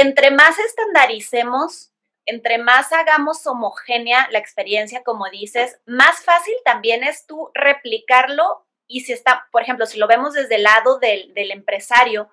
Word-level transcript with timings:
entre 0.00 0.30
más 0.30 0.58
estandaricemos, 0.58 1.92
entre 2.24 2.58
más 2.58 2.92
hagamos 2.92 3.44
homogénea 3.46 4.28
la 4.30 4.38
experiencia, 4.38 5.02
como 5.02 5.28
dices, 5.30 5.80
más 5.86 6.20
fácil 6.22 6.54
también 6.64 7.02
es 7.02 7.26
tú 7.26 7.50
replicarlo 7.54 8.64
y 8.86 9.00
si 9.00 9.12
está, 9.12 9.48
por 9.50 9.62
ejemplo, 9.62 9.86
si 9.86 9.98
lo 9.98 10.06
vemos 10.06 10.34
desde 10.34 10.54
el 10.56 10.62
lado 10.62 10.98
del, 10.98 11.34
del 11.34 11.50
empresario, 11.50 12.30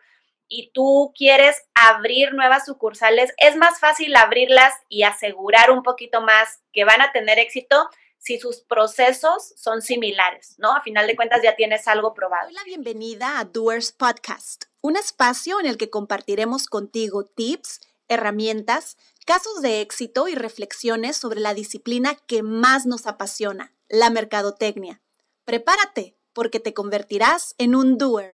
y 0.47 0.71
tú 0.73 1.11
quieres 1.17 1.63
abrir 1.73 2.33
nuevas 2.33 2.65
sucursales, 2.65 3.33
es 3.37 3.55
más 3.55 3.79
fácil 3.79 4.15
abrirlas 4.15 4.73
y 4.89 5.03
asegurar 5.03 5.71
un 5.71 5.81
poquito 5.81 6.21
más 6.21 6.61
que 6.71 6.85
van 6.85 7.01
a 7.01 7.11
tener 7.11 7.39
éxito 7.39 7.89
si 8.17 8.39
sus 8.39 8.61
procesos 8.61 9.53
son 9.55 9.81
similares, 9.81 10.55
¿no? 10.57 10.75
A 10.75 10.81
final 10.81 11.05
de 11.05 11.15
cuentas 11.15 11.41
ya 11.43 11.55
tienes 11.55 11.87
algo 11.87 12.13
probado. 12.13 12.47
Hola, 12.49 12.63
bienvenida 12.65 13.39
a 13.39 13.45
Doers 13.45 13.91
Podcast, 13.91 14.65
un 14.85 14.97
espacio 14.97 15.59
en 15.59 15.65
el 15.65 15.77
que 15.77 15.89
compartiremos 15.89 16.67
contigo 16.67 17.25
tips, 17.25 17.81
herramientas, 18.07 18.97
casos 19.25 19.63
de 19.63 19.81
éxito 19.81 20.27
y 20.27 20.35
reflexiones 20.35 21.17
sobre 21.17 21.39
la 21.39 21.55
disciplina 21.55 22.13
que 22.27 22.43
más 22.43 22.85
nos 22.85 23.07
apasiona, 23.07 23.73
la 23.89 24.11
mercadotecnia. 24.11 25.01
Prepárate, 25.43 26.13
porque 26.33 26.59
te 26.59 26.75
convertirás 26.75 27.55
en 27.57 27.73
un 27.73 27.97
doer. 27.97 28.33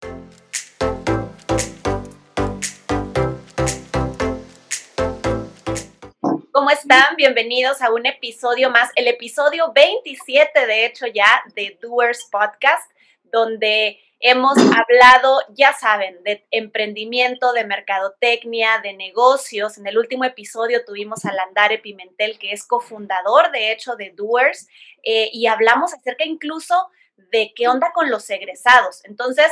¿Cómo 6.51 6.70
están? 6.73 7.14
Bienvenidos 7.16 7.80
a 7.80 7.92
un 7.92 8.06
episodio 8.06 8.70
más, 8.70 8.90
el 8.96 9.06
episodio 9.06 9.73
27 9.73 10.66
de 10.66 10.87
hecho 10.87 11.06
ya 11.06 11.45
de 11.54 11.78
Doers 11.80 12.26
Podcast, 12.28 12.90
donde 13.23 14.01
hemos 14.20 14.56
hablado, 14.59 15.41
ya 15.48 15.73
saben, 15.73 16.23
de 16.23 16.47
emprendimiento, 16.51 17.52
de 17.52 17.65
mercadotecnia, 17.65 18.80
de 18.83 18.93
negocios. 18.93 19.79
En 19.79 19.87
el 19.87 19.98
último 19.98 20.24
episodio 20.24 20.84
tuvimos 20.84 21.24
a 21.24 21.33
Landare 21.33 21.79
Pimentel, 21.79 22.38
que 22.38 22.52
es 22.52 22.66
cofundador 22.66 23.51
de 23.51 23.73
hecho 23.73 23.96
de 23.96 24.10
Doers, 24.10 24.68
eh, 25.02 25.30
y 25.32 25.46
hablamos 25.46 25.93
acerca 25.95 26.24
incluso 26.24 26.90
de 27.16 27.52
qué 27.54 27.68
onda 27.68 27.93
con 27.93 28.10
los 28.10 28.29
egresados. 28.30 29.04
Entonces, 29.04 29.51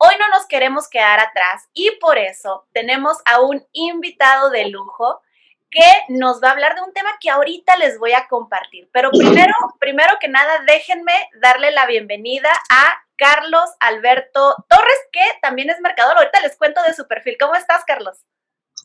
Hoy 0.00 0.14
no 0.20 0.28
nos 0.28 0.46
queremos 0.46 0.88
quedar 0.88 1.18
atrás 1.18 1.68
y 1.72 1.90
por 2.00 2.18
eso 2.18 2.68
tenemos 2.72 3.16
a 3.24 3.40
un 3.40 3.66
invitado 3.72 4.48
de 4.48 4.68
lujo 4.68 5.20
que 5.72 5.92
nos 6.08 6.40
va 6.40 6.50
a 6.50 6.52
hablar 6.52 6.76
de 6.76 6.82
un 6.82 6.92
tema 6.92 7.10
que 7.20 7.30
ahorita 7.30 7.76
les 7.78 7.98
voy 7.98 8.12
a 8.12 8.28
compartir. 8.28 8.88
Pero 8.92 9.10
primero, 9.10 9.52
primero 9.80 10.14
que 10.20 10.28
nada, 10.28 10.62
déjenme 10.68 11.12
darle 11.42 11.72
la 11.72 11.86
bienvenida 11.86 12.48
a 12.70 13.04
Carlos 13.18 13.68
Alberto 13.80 14.54
Torres, 14.68 15.00
que 15.12 15.20
también 15.42 15.68
es 15.70 15.80
mercador. 15.80 16.16
Ahorita 16.16 16.40
les 16.40 16.56
cuento 16.56 16.80
de 16.86 16.94
su 16.94 17.06
perfil. 17.06 17.36
¿Cómo 17.38 17.56
estás, 17.56 17.84
Carlos? 17.84 18.24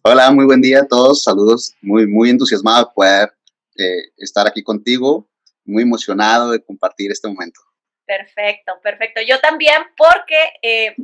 Hola, 0.01 0.31
muy 0.31 0.45
buen 0.45 0.59
día 0.59 0.79
a 0.79 0.87
todos. 0.87 1.23
Saludos. 1.23 1.75
Muy, 1.81 2.07
muy 2.07 2.31
entusiasmado 2.31 2.85
de 2.85 2.91
poder 2.95 3.33
eh, 3.77 4.11
estar 4.17 4.47
aquí 4.47 4.63
contigo. 4.63 5.29
Muy 5.63 5.83
emocionado 5.83 6.49
de 6.49 6.61
compartir 6.61 7.11
este 7.11 7.27
momento. 7.27 7.61
Perfecto, 8.05 8.73
perfecto. 8.81 9.21
Yo 9.21 9.39
también, 9.39 9.83
porque 9.95 10.53
eh, 10.63 10.95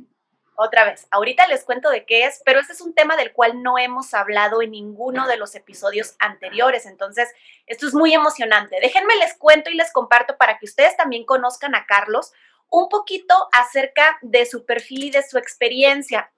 otra 0.56 0.84
vez, 0.84 1.08
ahorita 1.12 1.48
les 1.48 1.64
cuento 1.64 1.90
de 1.90 2.06
qué 2.06 2.26
es, 2.26 2.42
pero 2.44 2.60
este 2.60 2.74
es 2.74 2.82
un 2.82 2.94
tema 2.94 3.16
del 3.16 3.32
cual 3.32 3.64
no 3.64 3.78
hemos 3.78 4.14
hablado 4.14 4.62
en 4.62 4.72
ninguno 4.72 5.26
de 5.28 5.38
los 5.38 5.56
episodios 5.56 6.16
anteriores, 6.20 6.86
entonces 6.86 7.30
esto 7.66 7.88
es 7.88 7.94
muy 7.94 8.14
emocionante. 8.14 8.78
Déjenme 8.82 9.16
les 9.16 9.36
cuento 9.36 9.70
y 9.70 9.76
les 9.76 9.94
comparto 9.94 10.36
para 10.36 10.58
que 10.58 10.66
ustedes 10.66 10.98
también 10.98 11.26
conozcan 11.26 11.76
a 11.76 11.86
Carlos 11.86 12.34
un 12.70 12.90
poquito 12.90 13.36
acerca 13.52 14.18
de 14.22 14.46
su 14.46 14.66
perfil 14.66 15.06
y 15.06 15.12
de 15.12 15.24
su 15.24 15.38
experiencia. 15.38 16.32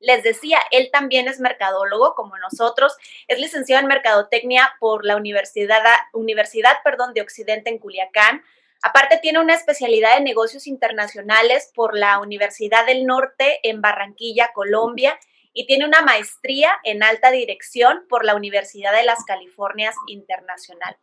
Les 0.00 0.22
decía, 0.22 0.60
él 0.70 0.90
también 0.92 1.26
es 1.26 1.40
mercadólogo 1.40 2.14
como 2.14 2.38
nosotros, 2.38 2.96
es 3.26 3.38
licenciado 3.38 3.82
en 3.82 3.88
Mercadotecnia 3.88 4.76
por 4.78 5.04
la 5.04 5.16
Universidad, 5.16 5.82
Universidad 6.12 6.76
perdón, 6.84 7.14
de 7.14 7.22
Occidente 7.22 7.70
en 7.70 7.78
Culiacán, 7.78 8.42
Aparte 8.82 9.18
tiene 9.20 9.40
una 9.40 9.54
especialidad 9.54 10.16
de 10.16 10.22
negocios 10.22 10.66
internacionales 10.66 11.72
por 11.74 11.98
la 11.98 12.20
Universidad 12.20 12.86
del 12.86 13.06
Norte 13.06 13.58
en 13.68 13.80
Barranquilla, 13.80 14.50
Colombia, 14.54 15.18
y 15.52 15.66
tiene 15.66 15.84
una 15.84 16.02
maestría 16.02 16.70
en 16.84 17.02
alta 17.02 17.32
dirección 17.32 18.04
por 18.08 18.24
la 18.24 18.36
Universidad 18.36 18.92
de 18.92 19.02
las 19.02 19.24
Californias 19.24 19.96
Internacional. 20.06 20.96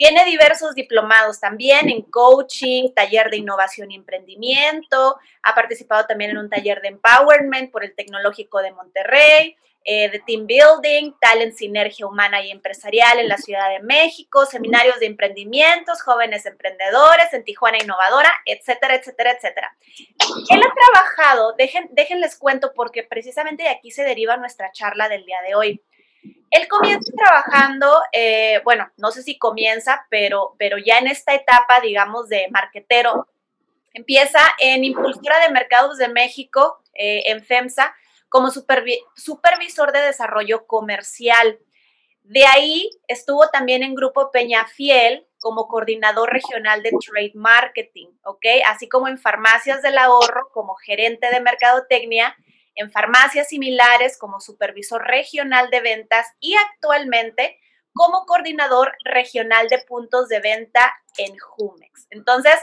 Tiene 0.00 0.24
diversos 0.24 0.74
diplomados 0.74 1.40
también 1.40 1.90
en 1.90 2.00
coaching, 2.00 2.94
taller 2.96 3.28
de 3.28 3.36
innovación 3.36 3.90
y 3.90 3.96
emprendimiento, 3.96 5.18
ha 5.42 5.54
participado 5.54 6.06
también 6.06 6.30
en 6.30 6.38
un 6.38 6.48
taller 6.48 6.80
de 6.80 6.88
empowerment 6.88 7.70
por 7.70 7.84
el 7.84 7.94
Tecnológico 7.94 8.62
de 8.62 8.72
Monterrey, 8.72 9.58
eh, 9.84 10.08
de 10.08 10.18
Team 10.20 10.46
Building, 10.46 11.12
Talent 11.20 11.54
Sinergia 11.54 12.06
Humana 12.06 12.42
y 12.42 12.50
Empresarial 12.50 13.18
en 13.18 13.28
la 13.28 13.36
Ciudad 13.36 13.68
de 13.68 13.80
México, 13.80 14.46
seminarios 14.46 14.98
de 15.00 15.04
emprendimientos, 15.04 16.00
jóvenes 16.00 16.46
emprendedores 16.46 17.30
en 17.34 17.44
Tijuana 17.44 17.76
Innovadora, 17.76 18.32
etcétera, 18.46 18.94
etcétera, 18.94 19.32
etcétera. 19.32 19.76
Él 20.48 20.62
ha 20.62 20.74
trabajado, 20.74 21.52
dejen, 21.58 21.90
déjenles 21.92 22.38
cuento 22.38 22.72
porque 22.74 23.02
precisamente 23.02 23.64
de 23.64 23.68
aquí 23.68 23.90
se 23.90 24.02
deriva 24.02 24.38
nuestra 24.38 24.72
charla 24.72 25.10
del 25.10 25.26
día 25.26 25.42
de 25.46 25.54
hoy. 25.54 25.84
Él 26.50 26.66
comienza 26.68 27.12
trabajando, 27.16 28.02
eh, 28.12 28.60
bueno, 28.64 28.90
no 28.96 29.10
sé 29.12 29.22
si 29.22 29.38
comienza, 29.38 30.06
pero, 30.10 30.56
pero 30.58 30.78
ya 30.78 30.98
en 30.98 31.06
esta 31.06 31.34
etapa, 31.34 31.80
digamos, 31.80 32.28
de 32.28 32.48
marquetero, 32.50 33.28
empieza 33.92 34.40
en 34.58 34.84
Impulsora 34.84 35.38
de 35.40 35.52
Mercados 35.52 35.98
de 35.98 36.08
México, 36.08 36.82
eh, 36.94 37.22
en 37.26 37.44
FEMSA, 37.44 37.94
como 38.28 38.50
supervisor 38.50 39.92
de 39.92 40.00
desarrollo 40.00 40.66
comercial. 40.66 41.58
De 42.22 42.46
ahí 42.46 42.90
estuvo 43.08 43.48
también 43.48 43.82
en 43.82 43.94
Grupo 43.94 44.30
Peñafiel 44.30 45.26
como 45.40 45.66
coordinador 45.68 46.32
regional 46.32 46.82
de 46.82 46.90
trade 46.90 47.32
marketing, 47.34 48.08
¿ok? 48.24 48.46
Así 48.66 48.88
como 48.88 49.08
en 49.08 49.18
farmacias 49.18 49.82
del 49.82 49.98
ahorro 49.98 50.48
como 50.52 50.74
gerente 50.76 51.28
de 51.30 51.40
mercadotecnia, 51.40 52.36
en 52.74 52.90
farmacias 52.90 53.48
similares 53.48 54.18
como 54.18 54.40
supervisor 54.40 55.02
regional 55.02 55.70
de 55.70 55.80
ventas 55.80 56.26
y 56.40 56.54
actualmente 56.54 57.58
como 57.92 58.24
coordinador 58.26 58.94
regional 59.04 59.68
de 59.68 59.78
puntos 59.78 60.28
de 60.28 60.40
venta 60.40 60.96
en 61.18 61.36
Jumex. 61.36 62.06
Entonces, 62.10 62.56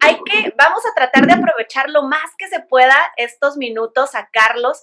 hay 0.00 0.20
que, 0.24 0.52
vamos 0.56 0.84
a 0.86 0.94
tratar 0.94 1.26
de 1.26 1.32
aprovechar 1.32 1.88
lo 1.88 2.02
más 2.02 2.30
que 2.36 2.48
se 2.48 2.60
pueda 2.60 2.96
estos 3.16 3.56
minutos 3.56 4.14
a 4.14 4.28
Carlos 4.30 4.82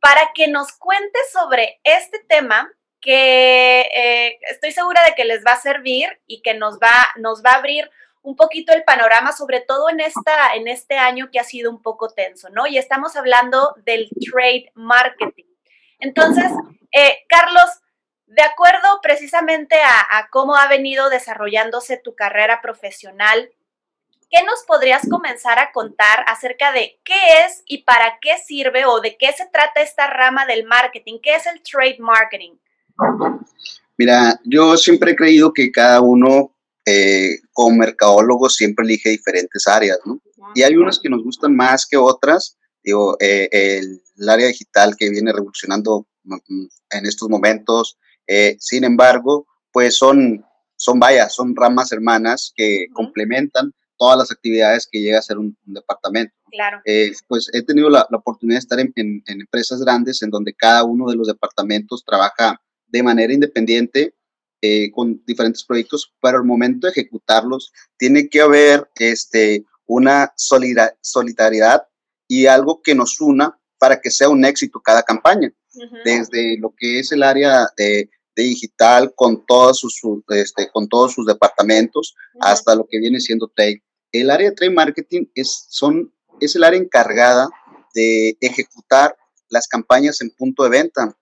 para 0.00 0.32
que 0.34 0.48
nos 0.48 0.72
cuente 0.72 1.18
sobre 1.32 1.80
este 1.84 2.18
tema 2.28 2.70
que 3.00 3.80
eh, 3.94 4.38
estoy 4.50 4.72
segura 4.72 5.02
de 5.04 5.14
que 5.14 5.24
les 5.24 5.44
va 5.44 5.52
a 5.52 5.60
servir 5.60 6.20
y 6.26 6.42
que 6.42 6.54
nos 6.54 6.78
va, 6.78 6.92
nos 7.16 7.42
va 7.42 7.52
a 7.52 7.56
abrir 7.56 7.90
un 8.22 8.36
poquito 8.36 8.72
el 8.72 8.84
panorama, 8.84 9.32
sobre 9.32 9.60
todo 9.60 9.88
en, 9.88 10.00
esta, 10.00 10.54
en 10.54 10.68
este 10.68 10.98
año 10.98 11.30
que 11.30 11.40
ha 11.40 11.44
sido 11.44 11.70
un 11.70 11.80
poco 11.80 12.08
tenso, 12.08 12.48
¿no? 12.50 12.66
Y 12.66 12.78
estamos 12.78 13.16
hablando 13.16 13.74
del 13.84 14.10
trade 14.30 14.70
marketing. 14.74 15.46
Entonces, 15.98 16.50
eh, 16.92 17.18
Carlos, 17.28 17.64
de 18.26 18.42
acuerdo 18.42 19.00
precisamente 19.02 19.76
a, 19.76 20.28
cómo 20.30 20.54
ha 20.56 20.68
venido 20.68 21.10
desarrollándose 21.10 21.96
tu 21.96 22.14
carrera 22.14 22.60
profesional, 22.62 23.50
¿qué 24.30 24.44
nos 24.44 24.62
podrías 24.66 25.08
comenzar 25.08 25.58
a 25.58 25.72
contar 25.72 26.24
acerca 26.28 26.72
de 26.72 27.00
qué 27.04 27.44
es 27.44 27.62
y 27.66 27.82
para 27.82 28.18
qué 28.20 28.38
sirve 28.38 28.84
o 28.86 29.00
de 29.00 29.16
qué 29.16 29.32
se 29.32 29.46
trata 29.46 29.80
esta 29.80 30.06
rama 30.06 30.46
del 30.46 30.64
marketing? 30.64 31.18
¿Qué 31.20 31.34
es 31.34 31.46
el 31.46 31.60
trade 31.62 31.96
marketing? 31.98 32.52
Mira, 33.96 34.38
yo 34.44 34.76
siempre 34.76 35.12
he 35.12 35.16
creído 35.16 35.52
que 35.52 35.72
cada 35.72 36.00
uno 36.00 36.54
eh, 36.86 37.36
como 37.52 37.76
mercadólogo 37.76 38.48
siempre 38.48 38.84
elige 38.84 39.10
diferentes 39.10 39.66
áreas, 39.66 39.98
¿no? 40.04 40.20
Y 40.54 40.62
hay 40.62 40.76
unas 40.76 40.98
que 40.98 41.08
nos 41.08 41.22
gustan 41.22 41.54
más 41.54 41.86
que 41.86 41.96
otras. 41.96 42.58
Digo, 42.82 43.16
eh, 43.20 43.48
el, 43.52 44.28
área 44.28 44.48
digital 44.48 44.96
que 44.96 45.10
viene 45.10 45.32
revolucionando 45.32 46.06
mm, 46.24 46.34
mm, 46.34 46.68
en 46.90 47.06
estos 47.06 47.28
momentos. 47.28 47.98
Eh, 48.26 48.56
sin 48.58 48.84
embargo, 48.84 49.46
pues 49.72 49.96
son, 49.96 50.44
son, 50.76 50.98
vaya, 50.98 51.28
son 51.28 51.54
ramas 51.54 51.92
hermanas 51.92 52.52
que 52.54 52.86
complementan 52.92 53.72
todas 54.00 54.16
las 54.16 54.32
actividades 54.32 54.88
que 54.90 55.00
llega 55.00 55.18
a 55.18 55.22
ser 55.22 55.38
un, 55.38 55.56
departamento. 55.64 56.34
Claro. 56.50 56.80
Eh, 56.86 57.12
pues 57.28 57.48
he 57.52 57.62
tenido 57.62 57.90
la, 57.90 58.06
oportunidad 58.12 58.56
de 58.56 58.60
estar 58.60 58.80
en, 58.80 59.22
empresas 59.26 59.80
grandes 59.82 60.22
en 60.22 60.30
donde 60.30 60.54
cada 60.54 60.84
uno 60.84 61.08
de 61.10 61.16
los 61.16 61.26
departamentos 61.28 62.02
trabaja 62.04 62.60
de 62.86 63.02
manera 63.02 63.32
independiente 63.32 64.14
eh, 64.62 64.90
con 64.92 65.22
diferentes 65.26 65.64
proyectos, 65.64 66.12
pero 66.20 66.38
al 66.38 66.44
momento 66.44 66.86
de 66.86 66.92
ejecutarlos 66.92 67.72
tiene 67.96 68.28
que 68.28 68.40
haber 68.40 68.88
este, 68.96 69.64
una 69.86 70.32
solidaridad 70.36 71.86
y 72.28 72.46
algo 72.46 72.80
que 72.82 72.94
nos 72.94 73.20
una 73.20 73.58
para 73.78 74.00
que 74.00 74.10
sea 74.10 74.28
un 74.28 74.44
éxito 74.44 74.80
cada 74.80 75.02
campaña. 75.02 75.52
Desde 76.04 76.58
lo 76.58 76.74
que 76.76 76.98
es 76.98 77.12
el 77.12 77.22
área 77.22 77.68
de 77.76 78.10
digital 78.34 79.12
con 79.14 79.44
todos 79.46 79.78
sus, 79.78 80.00
este, 80.28 80.68
con 80.72 80.88
todos 80.88 81.12
sus 81.12 81.26
departamentos 81.26 82.16
hasta 82.40 82.74
lo 82.74 82.86
que 82.88 82.98
viene 82.98 83.20
siendo 83.20 83.52
trade 83.54 83.82
el 84.12 84.30
área 84.30 84.50
de 84.50 84.56
trade 84.56 84.72
marketing 84.72 85.26
es, 85.34 85.66
son, 85.68 86.12
es 86.40 86.56
el 86.56 86.64
área 86.64 86.80
encargada 86.80 87.48
de 87.94 88.36
ejecutar 88.40 89.16
las 89.48 89.66
campañas 89.66 90.20
en 90.20 90.30
punto 90.30 90.64
de 90.64 90.70
venta. 90.70 91.16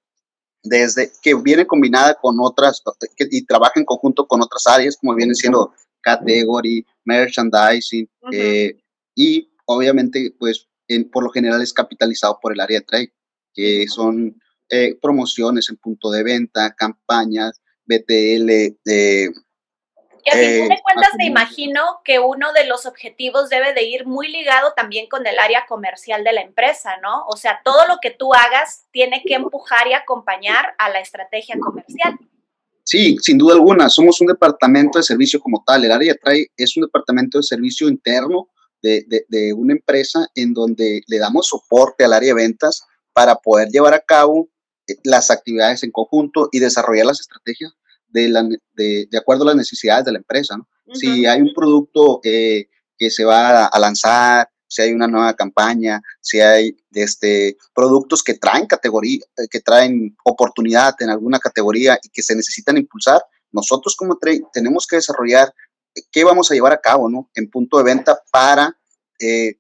Desde 0.63 1.13
que 1.23 1.35
viene 1.35 1.67
combinada 1.67 2.15
con 2.15 2.37
otras 2.41 2.83
y 3.19 3.45
trabaja 3.47 3.75
en 3.77 3.85
conjunto 3.85 4.27
con 4.27 4.43
otras 4.43 4.67
áreas, 4.67 4.97
como 4.97 5.15
viene 5.15 5.35
siendo 5.35 5.73
category, 6.01 6.85
merchandising, 7.05 8.09
eh, 8.33 8.77
y 9.15 9.51
obviamente, 9.67 10.35
pues, 10.39 10.67
por 11.13 11.25
lo 11.25 11.31
general 11.31 11.61
es 11.63 11.73
capitalizado 11.73 12.39
por 12.41 12.53
el 12.53 12.61
área 12.61 12.81
de 12.81 12.87
trade, 12.87 13.13
que 13.53 13.87
son 13.89 14.41
eh, 14.71 14.97
promociones 15.01 15.69
en 15.71 15.77
punto 15.77 16.11
de 16.11 16.23
venta, 16.23 16.75
campañas, 16.75 17.61
BTL, 17.87 18.51
eh, 18.85 19.31
y 20.25 20.31
a 20.31 20.33
fin 20.33 20.69
de 20.69 20.75
eh, 20.75 20.81
cuentas 20.83 21.11
me 21.17 21.27
imagino 21.27 21.83
que 22.05 22.19
uno 22.19 22.53
de 22.53 22.67
los 22.67 22.87
objetivos 22.87 23.49
debe 23.49 23.73
de 23.73 23.85
ir 23.85 24.07
muy 24.07 24.29
ligado 24.29 24.73
también 24.77 25.09
con 25.09 25.27
el 25.27 25.39
área 25.39 25.67
comercial 25.69 26.25
de 26.25 26.33
la 26.33 26.43
empresa, 26.43 26.97
¿no? 27.03 27.25
O 27.27 27.37
sea, 27.37 27.61
todo 27.65 27.87
lo 27.87 27.99
que 28.01 28.11
tú 28.11 28.33
hagas 28.35 28.87
tiene 28.91 29.23
que 29.27 29.35
empujar 29.35 29.87
y 29.87 29.95
acompañar 29.95 30.75
a 30.79 30.91
la 30.91 31.01
estrategia 31.01 31.57
comercial. 31.59 32.19
Sí, 32.85 33.17
sin 33.21 33.37
duda 33.39 33.55
alguna, 33.55 33.89
somos 33.89 34.21
un 34.21 34.29
departamento 34.29 34.99
de 34.99 35.05
servicio 35.05 35.41
como 35.41 35.63
tal. 35.67 35.85
El 35.85 35.93
área 35.93 36.15
trae 36.15 36.47
es 36.57 36.77
un 36.77 36.85
departamento 36.85 37.39
de 37.39 37.43
servicio 37.43 37.89
interno 37.89 38.49
de, 38.81 39.05
de 39.29 39.53
una 39.53 39.73
empresa 39.73 40.27
en 40.35 40.55
donde 40.55 41.03
le 41.07 41.19
damos 41.19 41.49
soporte 41.49 42.05
al 42.05 42.13
área 42.13 42.35
de 42.35 42.43
ventas 42.43 42.83
para 43.13 43.37
poder 43.37 43.69
llevar 43.69 43.95
a 43.95 44.01
cabo 44.01 44.49
eh, 44.87 44.95
las 45.05 45.31
actividades 45.31 45.83
en 45.83 45.91
conjunto 45.91 46.49
y 46.53 46.61
desarrollar 46.61 47.07
las 47.07 47.21
estrategias 47.21 47.78
de, 48.09 48.29
la, 48.29 48.43
de, 48.43 49.07
de, 49.11 49.19
acuerdo 49.19 49.45
a 49.45 49.49
las 49.49 49.57
necesidades 49.57 50.05
de 50.05 50.13
la 50.13 50.19
empresa. 50.19 50.57
¿no? 50.57 50.67
Si 50.95 51.27
hay 51.27 51.41
un 51.41 51.53
producto 51.55 52.21
eh, 52.25 52.69
que 52.97 53.11
se 53.11 53.25
va 53.25 53.67
a 53.67 53.79
lanzar, 53.79 54.49
si 54.67 54.83
hay 54.83 54.93
una 54.93 55.07
nueva 55.07 55.35
campaña, 55.35 56.01
si 56.21 56.41
hay 56.41 56.77
este, 56.93 57.57
productos 57.75 58.23
que 58.23 58.35
traen 58.35 58.67
categoría, 58.67 59.21
eh, 59.37 59.49
que 59.51 59.61
traen 59.61 60.17
oportunidad 60.25 60.95
en 61.01 61.11
alguna 61.11 61.39
categoría 61.39 61.99
y 62.03 62.09
que 62.09 62.23
se 62.23 62.35
necesitan 62.35 62.77
impulsar, 62.77 63.23
nosotros 63.53 63.97
como 63.97 64.19
trade 64.19 64.43
tenemos 64.53 64.87
que 64.87 64.97
desarrollar 64.97 65.55
eh, 65.95 66.03
qué 66.11 66.25
vamos 66.25 66.51
a 66.51 66.55
llevar 66.55 66.73
a 66.73 66.81
cabo 66.81 67.09
¿no? 67.09 67.31
en 67.35 67.51
punto 67.51 67.79
de 67.79 67.85
venta 67.85 68.19
para 68.31 68.75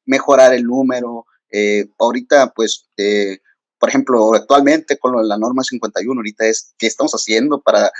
mejorar 0.06 0.54
el 0.54 0.62
número. 0.62 1.26
ahorita, 1.98 2.52
pues, 2.54 2.88
por 3.76 3.88
ejemplo, 3.88 4.32
actualmente 4.32 4.98
con 4.98 5.26
la 5.26 5.36
norma 5.36 5.64
51, 5.64 6.16
ahorita 6.16 6.46
es 6.46 6.74
qué 6.78 6.86
estamos 6.86 7.10
haciendo 7.10 7.60
para 7.60 7.90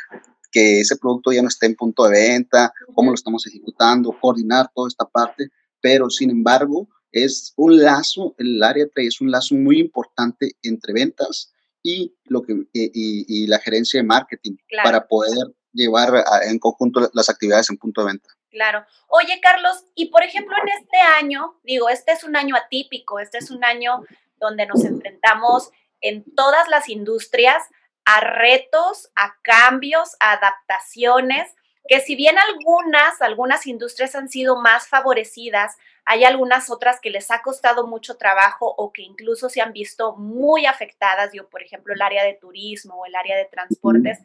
que 0.59 0.81
ese 0.81 0.97
producto 0.97 1.31
ya 1.33 1.43
no 1.43 1.49
esté 1.49 1.67
en 1.67 1.77
punto 1.77 2.05
de 2.05 2.11
venta, 2.11 2.73
cómo 2.95 3.11
lo 3.11 3.15
estamos 3.15 3.47
ejecutando, 3.47 4.17
coordinar 4.21 4.71
toda 4.75 4.89
esta 4.89 5.05
parte, 5.05 5.49
pero 5.81 6.11
sin 6.11 6.31
embargo 6.31 6.89
es 7.13 7.53
un 7.57 7.79
lazo, 7.79 8.35
el 8.39 8.63
área 8.63 8.87
3 8.93 9.07
es 9.07 9.21
un 9.21 9.31
lazo 9.31 9.55
muy 9.55 9.79
importante 9.81 10.53
entre 10.63 10.93
ventas 10.93 11.53
y, 11.83 12.15
lo 12.25 12.43
que, 12.43 12.55
y, 12.73 13.47
la 13.47 13.59
gerencia 13.61 14.01
de 14.01 14.07
marketing 14.07 14.57
para 14.83 15.07
poder 15.07 15.55
llevar 15.73 16.25
en 16.43 16.59
conjunto 16.59 17.09
las 17.15 17.31
actividades 17.31 17.71
en 17.71 17.79
punto 17.79 18.03
de 18.03 18.09
venta. 18.09 18.29
Claro. 18.51 18.85
Oye, 19.09 19.41
Carlos, 19.41 19.85
y 19.95 20.07
por 20.07 20.23
ejemplo, 20.23 20.55
en 20.63 20.69
este 20.83 20.99
año, 21.19 21.59
digo, 21.63 21.89
este 21.89 22.13
es 22.13 22.25
un 22.25 22.37
año 22.37 22.57
atípico, 22.57 23.21
este 23.21 23.39
es 23.39 23.51
un 23.51 23.65
año 23.65 24.03
donde 24.39 24.67
nos 24.67 24.85
enfrentamos 24.85 25.71
en 26.01 26.25
todas 26.35 26.69
las 26.69 26.89
industrias 26.89 27.63
a 28.11 28.21
retos, 28.21 29.11
a 29.17 29.35
cambios, 29.43 30.17
a 30.19 30.33
adaptaciones, 30.33 31.55
que 31.87 32.01
si 32.01 32.17
bien 32.17 32.37
algunas, 32.39 33.21
algunas 33.21 33.67
industrias 33.67 34.15
han 34.15 34.31
sido 34.31 34.57
más 34.57 34.89
favorecidas, 34.89 35.77
hay 36.07 36.25
algunas 36.25 36.71
otras 36.71 37.01
que 37.03 37.11
les 37.11 37.31
ha 37.31 37.43
costado 37.43 37.87
mucho 37.87 38.17
trabajo 38.17 38.75
o 38.79 38.95
que 38.95 39.03
incluso 39.03 39.51
se 39.51 39.61
han 39.61 39.75
visto 39.75 40.17
muy 40.17 40.65
afectadas, 40.65 41.35
yo 41.35 41.51
por 41.51 41.63
ejemplo 41.63 41.93
el 41.93 42.01
área 42.01 42.25
de 42.25 42.33
turismo 42.33 42.95
o 42.95 43.05
el 43.05 43.15
área 43.15 43.37
de 43.37 43.45
transportes, 43.45 44.21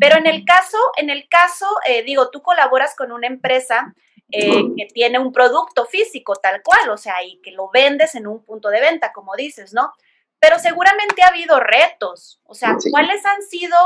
pero 0.00 0.18
en 0.18 0.26
el 0.26 0.44
caso, 0.44 0.78
en 0.96 1.08
el 1.08 1.28
caso, 1.28 1.66
eh, 1.86 2.02
digo, 2.02 2.30
tú 2.30 2.42
colaboras 2.42 2.96
con 2.96 3.12
una 3.12 3.28
empresa 3.28 3.94
eh, 4.32 4.64
que 4.76 4.86
tiene 4.92 5.20
un 5.20 5.32
producto 5.32 5.86
físico 5.86 6.34
tal 6.34 6.60
cual, 6.64 6.90
o 6.90 6.96
sea, 6.96 7.22
y 7.22 7.40
que 7.40 7.52
lo 7.52 7.70
vendes 7.70 8.16
en 8.16 8.26
un 8.26 8.44
punto 8.44 8.68
de 8.68 8.80
venta, 8.80 9.12
como 9.12 9.36
dices, 9.36 9.72
¿no? 9.72 9.92
Pero 10.40 10.58
seguramente 10.58 11.22
ha 11.22 11.28
habido 11.28 11.60
retos. 11.60 12.40
O 12.44 12.54
sea, 12.54 12.76
¿cuáles 12.90 13.24
han 13.26 13.42
sido 13.42 13.76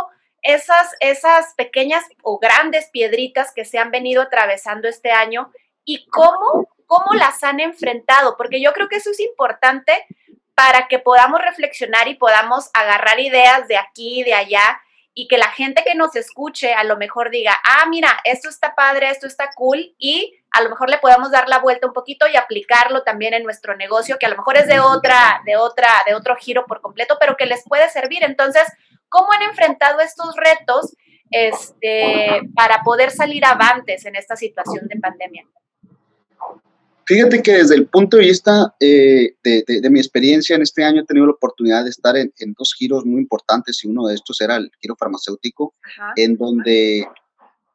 esas, 0.42 0.94
esas 1.00 1.54
pequeñas 1.54 2.04
o 2.22 2.38
grandes 2.38 2.88
piedritas 2.90 3.52
que 3.54 3.64
se 3.64 3.78
han 3.78 3.90
venido 3.90 4.22
atravesando 4.22 4.88
este 4.88 5.10
año 5.12 5.50
y 5.84 6.06
cómo, 6.08 6.68
cómo 6.86 7.14
las 7.14 7.42
han 7.42 7.60
enfrentado? 7.60 8.36
Porque 8.36 8.60
yo 8.60 8.72
creo 8.72 8.88
que 8.88 8.96
eso 8.96 9.10
es 9.10 9.20
importante 9.20 10.06
para 10.54 10.88
que 10.88 10.98
podamos 10.98 11.40
reflexionar 11.40 12.08
y 12.08 12.14
podamos 12.14 12.70
agarrar 12.74 13.18
ideas 13.20 13.66
de 13.68 13.78
aquí 13.78 14.20
y 14.20 14.24
de 14.24 14.34
allá 14.34 14.80
y 15.14 15.28
que 15.28 15.36
la 15.36 15.48
gente 15.48 15.82
que 15.84 15.94
nos 15.94 16.16
escuche 16.16 16.72
a 16.72 16.84
lo 16.84 16.96
mejor 16.96 17.30
diga, 17.30 17.54
ah, 17.64 17.86
mira, 17.88 18.08
esto 18.24 18.48
está 18.48 18.74
padre, 18.74 19.10
esto 19.10 19.26
está 19.26 19.50
cool 19.54 19.94
y 19.98 20.38
a 20.50 20.62
lo 20.62 20.70
mejor 20.70 20.90
le 20.90 20.98
podamos 20.98 21.30
dar 21.30 21.48
la 21.48 21.58
vuelta 21.58 21.86
un 21.86 21.92
poquito 21.92 22.26
y 22.28 22.36
aplicarlo 22.36 23.02
también 23.02 23.34
en 23.34 23.42
nuestro 23.42 23.76
negocio, 23.76 24.18
que 24.18 24.26
a 24.26 24.30
lo 24.30 24.36
mejor 24.36 24.56
es 24.56 24.66
de 24.66 24.80
otra, 24.80 25.42
de 25.44 25.56
otra, 25.56 25.88
de 26.06 26.14
otro 26.14 26.36
giro 26.36 26.64
por 26.66 26.80
completo, 26.80 27.16
pero 27.20 27.36
que 27.36 27.46
les 27.46 27.62
puede 27.64 27.88
servir. 27.90 28.22
Entonces, 28.24 28.64
¿cómo 29.08 29.32
han 29.32 29.42
enfrentado 29.42 30.00
estos 30.00 30.34
retos 30.36 30.94
este, 31.30 32.40
para 32.54 32.82
poder 32.82 33.10
salir 33.10 33.44
avantes 33.44 34.04
en 34.04 34.16
esta 34.16 34.36
situación 34.36 34.88
de 34.88 35.00
pandemia? 35.00 35.44
Fíjate 37.12 37.42
que 37.42 37.52
desde 37.52 37.74
el 37.74 37.88
punto 37.88 38.16
de 38.16 38.22
vista 38.22 38.74
eh, 38.80 39.36
de, 39.44 39.90
mi 39.90 40.00
experiencia 40.00 40.56
en 40.56 40.62
este 40.62 40.82
año 40.82 41.02
he 41.02 41.04
tenido 41.04 41.26
la 41.26 41.32
oportunidad 41.32 41.84
de 41.84 41.90
estar 41.90 42.16
en, 42.16 42.32
dos 42.56 42.72
giros 42.74 43.04
muy 43.04 43.20
importantes 43.20 43.84
y 43.84 43.88
uno 43.88 44.06
de 44.06 44.14
estos 44.14 44.40
era 44.40 44.56
el 44.56 44.70
giro 44.80 44.96
farmacéutico, 44.96 45.74
en 46.16 46.38
donde 46.38 47.06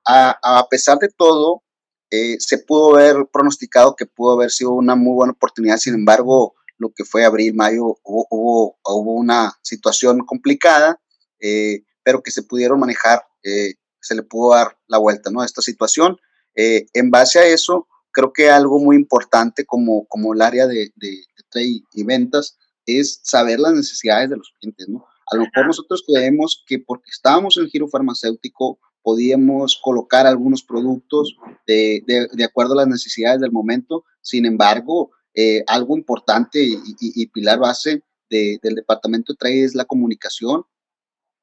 a, 0.07 0.66
pesar 0.72 0.98
de 0.98 1.10
todo 1.10 1.62
eh, 2.10 2.38
se 2.39 2.57
pudo 2.57 2.95
haber 2.95 3.28
pronosticado 3.31 3.95
que 3.95 4.07
pudo 4.07 4.31
haber 4.34 4.50
sido 4.50 4.72
una 4.72 4.95
muy 4.95 5.13
buena 5.13 5.34
oportunidad, 5.34 5.78
sin 5.78 5.94
embargo 5.94 6.56
lo 6.80 6.90
que 6.90 7.04
fue 7.06 7.24
abril, 7.24 7.54
mayo 7.54 7.95
hubo, 8.04 8.75
hubo, 8.83 9.13
una 9.13 9.56
situación 9.62 10.25
complicada, 10.25 11.00
eh, 11.40 11.83
pero 12.01 12.24
que 12.24 12.31
se 12.31 12.42
pudieron 12.42 12.80
manejar, 12.80 13.22
se 13.44 14.16
le 14.16 14.24
pudo 14.24 14.56
dar 14.56 14.75
la 14.88 14.98
vuelta 14.98 15.30
¿no? 15.30 15.42
a 15.42 15.45
esta 15.45 15.62
situación. 15.62 16.18
en 16.56 17.12
base 17.12 17.38
a 17.38 17.45
eso, 17.45 17.88
creo 18.18 18.34
que 18.34 18.50
algo 18.50 18.80
muy 18.80 18.96
importante 18.96 19.64
como, 19.64 20.08
como 20.08 20.34
el 20.34 20.42
área 20.42 20.66
de, 20.66 20.92
de, 20.96 21.24
trade 21.52 21.84
y 21.94 22.04
ventas 22.04 22.58
es 22.88 23.19
saber 23.22 23.60
las 23.60 23.74
necesidades 23.74 24.31
de 24.31 24.38
los 24.38 24.52
clientes, 24.60 24.90
¿no? 24.90 25.06
A 25.31 25.36
lo 25.36 25.44
mejor 25.44 25.68
nosotros 25.68 26.04
creemos 26.08 26.64
que 26.66 26.80
porque 26.80 27.12
estábamos 27.12 27.58
en 27.58 27.66
el 27.66 27.69
giro 27.69 27.88
farmacéutico 27.88 28.80
podíamos 29.04 29.80
colocar 29.83 30.26
algunos 30.26 30.64
productos 30.64 31.38
de, 31.68 32.02
de, 32.07 32.44
acuerdo 32.44 32.74
a 32.74 32.78
las 32.78 32.88
necesidades 32.88 33.40
del 33.40 33.52
momento, 33.52 34.04
sin 34.21 34.47
embargo, 34.47 35.12
eh, 35.36 35.64
algo 35.68 35.95
importante 35.95 36.64
y, 36.64 36.80
y, 37.00 37.28
pilar 37.28 37.59
base 37.59 38.02
del 38.31 38.76
departamento 38.76 39.33
de 39.33 39.38
trade 39.38 39.64
es 39.64 39.76
la 39.76 39.86
comunicación, 39.86 40.64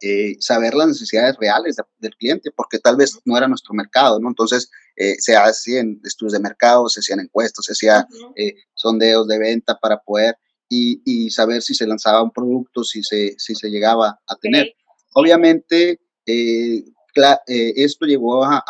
eh, 0.00 0.37
saber 0.40 0.75
las 0.75 0.88
necesidades 0.88 1.37
reales 1.38 1.76
del 1.99 2.16
cliente, 2.16 2.50
porque 2.50 2.81
tal 2.81 2.97
vez 2.97 3.21
no 3.25 3.37
era 3.38 3.47
nuestro 3.47 3.75
mercado, 3.75 4.19
¿no? 4.19 4.28
Entonces, 4.28 4.71
eh, 4.96 5.16
se 5.18 5.36
hacían 5.36 6.00
estudios 6.04 6.32
de 6.32 6.40
mercado, 6.40 6.88
se 6.88 7.00
hacían 7.00 7.20
encuestas, 7.20 7.64
se 7.64 7.72
hacían 7.72 8.06
eh, 8.36 8.54
sondeos 8.74 9.26
de 9.26 9.38
venta 9.38 9.78
para 9.78 9.98
poder 9.98 10.36
y, 10.68 11.30
saber 11.30 11.62
si 11.62 11.72
se 11.74 11.86
lanzaba 11.86 12.22
un 12.22 12.32
producto, 12.32 12.82
si 12.82 13.02
se, 13.04 13.34
si 13.38 13.54
se 13.54 13.68
llegaba 13.70 14.18
a 14.26 14.36
tener. 14.36 14.74
Obviamente, 15.14 16.00
esto 16.26 18.06
llegó 18.06 18.44
a, 18.44 18.64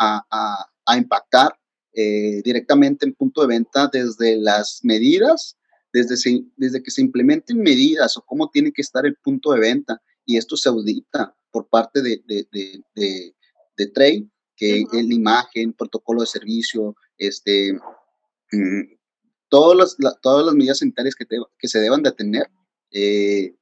a 0.85 0.97
impactar 0.97 1.51
directamente 1.91 3.07
en 3.07 3.15
punto 3.15 3.41
de 3.41 3.47
venta 3.47 3.89
desde 3.91 4.37
las 4.37 4.81
medidas, 4.83 5.57
desde, 5.95 6.43
desde 6.57 6.83
que 6.83 6.91
se 6.91 7.01
implementen 7.01 7.57
medidas 7.57 8.17
o 8.17 8.21
cómo 8.21 8.49
tiene 8.49 8.71
que 8.73 8.81
estar 8.81 9.05
el 9.05 9.15
punto 9.15 9.53
de 9.53 9.61
venta. 9.61 10.01
Y 10.25 10.37
esto 10.37 10.57
se 10.57 10.69
audita 10.69 11.33
por 11.51 11.69
parte 11.69 12.01
de, 12.01 12.21
de, 12.25 12.45
de, 12.51 13.33
de, 13.77 13.87
Trade, 13.87 14.27
que 14.55 14.81
es 14.81 15.05
la 15.05 15.13
imagen, 15.13 15.73
protocolo 15.73 16.21
de 16.21 16.27
servicio, 16.27 16.95
este, 17.17 17.73
mm, 18.51 18.95
todas, 19.49 19.95
las, 19.97 20.19
todas 20.21 20.45
las 20.45 20.55
medidas 20.55 20.79
sanitarias 20.79 21.15
que, 21.15 21.25
que 21.57 21.67
se 21.67 21.79
deban 21.79 22.03
de 22.03 22.11
tener 22.11 22.49
eh, 22.91 23.55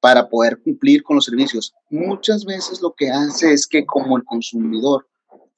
para 0.00 0.28
poder 0.28 0.60
cumplir 0.62 1.02
con 1.02 1.16
los 1.16 1.24
servicios. 1.24 1.72
Muchas 1.88 2.44
veces 2.44 2.82
lo 2.82 2.94
que 2.94 3.10
hace 3.10 3.52
es 3.52 3.66
que 3.66 3.86
como 3.86 4.16
el 4.18 4.24
consumidor, 4.24 5.08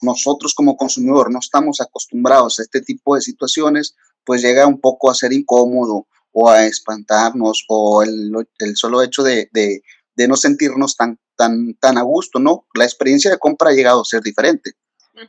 nosotros 0.00 0.54
como 0.54 0.76
consumidor 0.76 1.32
no 1.32 1.40
estamos 1.40 1.80
acostumbrados 1.80 2.58
a 2.58 2.62
este 2.62 2.80
tipo 2.80 3.16
de 3.16 3.22
situaciones, 3.22 3.96
pues 4.24 4.42
llega 4.42 4.66
un 4.66 4.80
poco 4.80 5.10
a 5.10 5.14
ser 5.14 5.32
incómodo 5.32 6.06
o 6.30 6.48
a 6.48 6.66
espantarnos 6.66 7.64
o 7.68 8.02
el, 8.02 8.30
el 8.58 8.76
solo 8.76 9.02
hecho 9.02 9.22
de, 9.22 9.48
de, 9.52 9.82
de 10.16 10.28
no 10.28 10.36
sentirnos 10.36 10.96
tan, 10.96 11.18
tan, 11.36 11.74
tan 11.74 11.98
a 11.98 12.02
gusto, 12.02 12.38
¿no? 12.38 12.66
La 12.74 12.84
experiencia 12.84 13.30
de 13.30 13.38
compra 13.38 13.70
ha 13.70 13.74
llegado 13.74 14.00
a 14.00 14.04
ser 14.04 14.22
diferente 14.22 14.72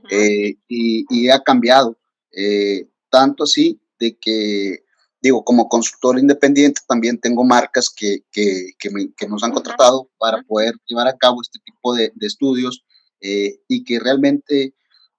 eh, 0.10 0.56
y, 0.68 1.30
ha 1.30 1.42
cambiado, 1.44 1.98
eh, 2.32 2.90
tanto 3.10 3.44
así 3.44 3.80
de 4.00 4.18
que 4.18 4.84
digo, 5.22 5.44
como 5.44 5.68
consultor 5.68 6.20
independiente 6.20 6.82
también 6.88 7.20
tengo 7.20 7.44
marcas 7.44 7.90
que, 7.90 8.20
que, 8.32 8.72
que, 8.78 9.28
nos 9.28 9.44
han 9.44 9.52
contratado 9.52 10.10
para 10.18 10.42
poder 10.44 10.76
llevar 10.86 11.08
a 11.08 11.18
cabo 11.18 11.42
este 11.42 11.60
tipo 11.66 11.96
de, 11.96 12.12
de 12.16 12.28
estudios 12.28 12.86
eh, 13.20 13.60
y 13.68 13.84
que 13.84 14.00
realmente, 14.00 14.76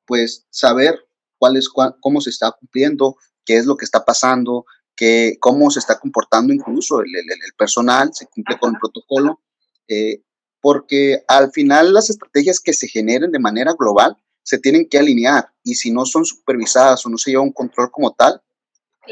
pues, 0.07 0.47
saber 0.51 0.99
cuál 1.39 1.57
es, 1.57 1.69
cómo 1.69 2.21
se 2.21 2.31
está 2.31 2.53
cumpliendo, 2.53 3.17
qué 3.45 3.57
es 3.57 3.67
lo 3.67 3.77
que 3.77 3.85
está 3.85 4.05
pasando, 4.05 4.65
que, 4.95 5.37
cómo 5.41 5.71
se 5.71 5.81
está 5.81 5.99
comportando 5.99 6.53
incluso 6.53 7.01
el, 7.01 7.15
el, 7.15 7.55
personal, 7.57 8.11
se 8.13 8.27
cumple 8.27 8.59
con 8.59 8.75
el 8.75 8.81
protocolo, 8.81 9.41
eh, 9.89 10.23
porque 10.61 11.23
al 11.29 11.51
final 11.53 11.93
las 11.93 12.11
estrategias 12.11 12.61
que 12.61 12.73
se 12.73 12.89
generen 12.89 13.33
de 13.33 13.39
manera 13.39 13.75
global 13.79 14.17
se 14.43 14.59
tienen 14.59 14.89
que 14.89 14.99
alinear 14.99 15.49
y 15.63 15.75
si 15.75 15.91
no 15.91 16.05
son 16.07 16.25
supervisadas 16.25 17.05
o 17.05 17.09
no 17.09 17.19
se 17.19 17.31
lleva 17.31 17.43
un 17.43 17.53
control 17.53 17.91
como 17.91 18.13
tal, 18.13 18.41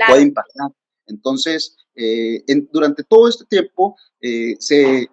puede 0.06 0.22
impactar. 0.22 0.70
Entonces, 1.06 1.76
eh, 1.94 2.42
durante 2.72 3.04
todo 3.04 3.28
este 3.28 3.44
tiempo 3.44 3.96
eh, 4.20 4.56
se, 4.58 5.08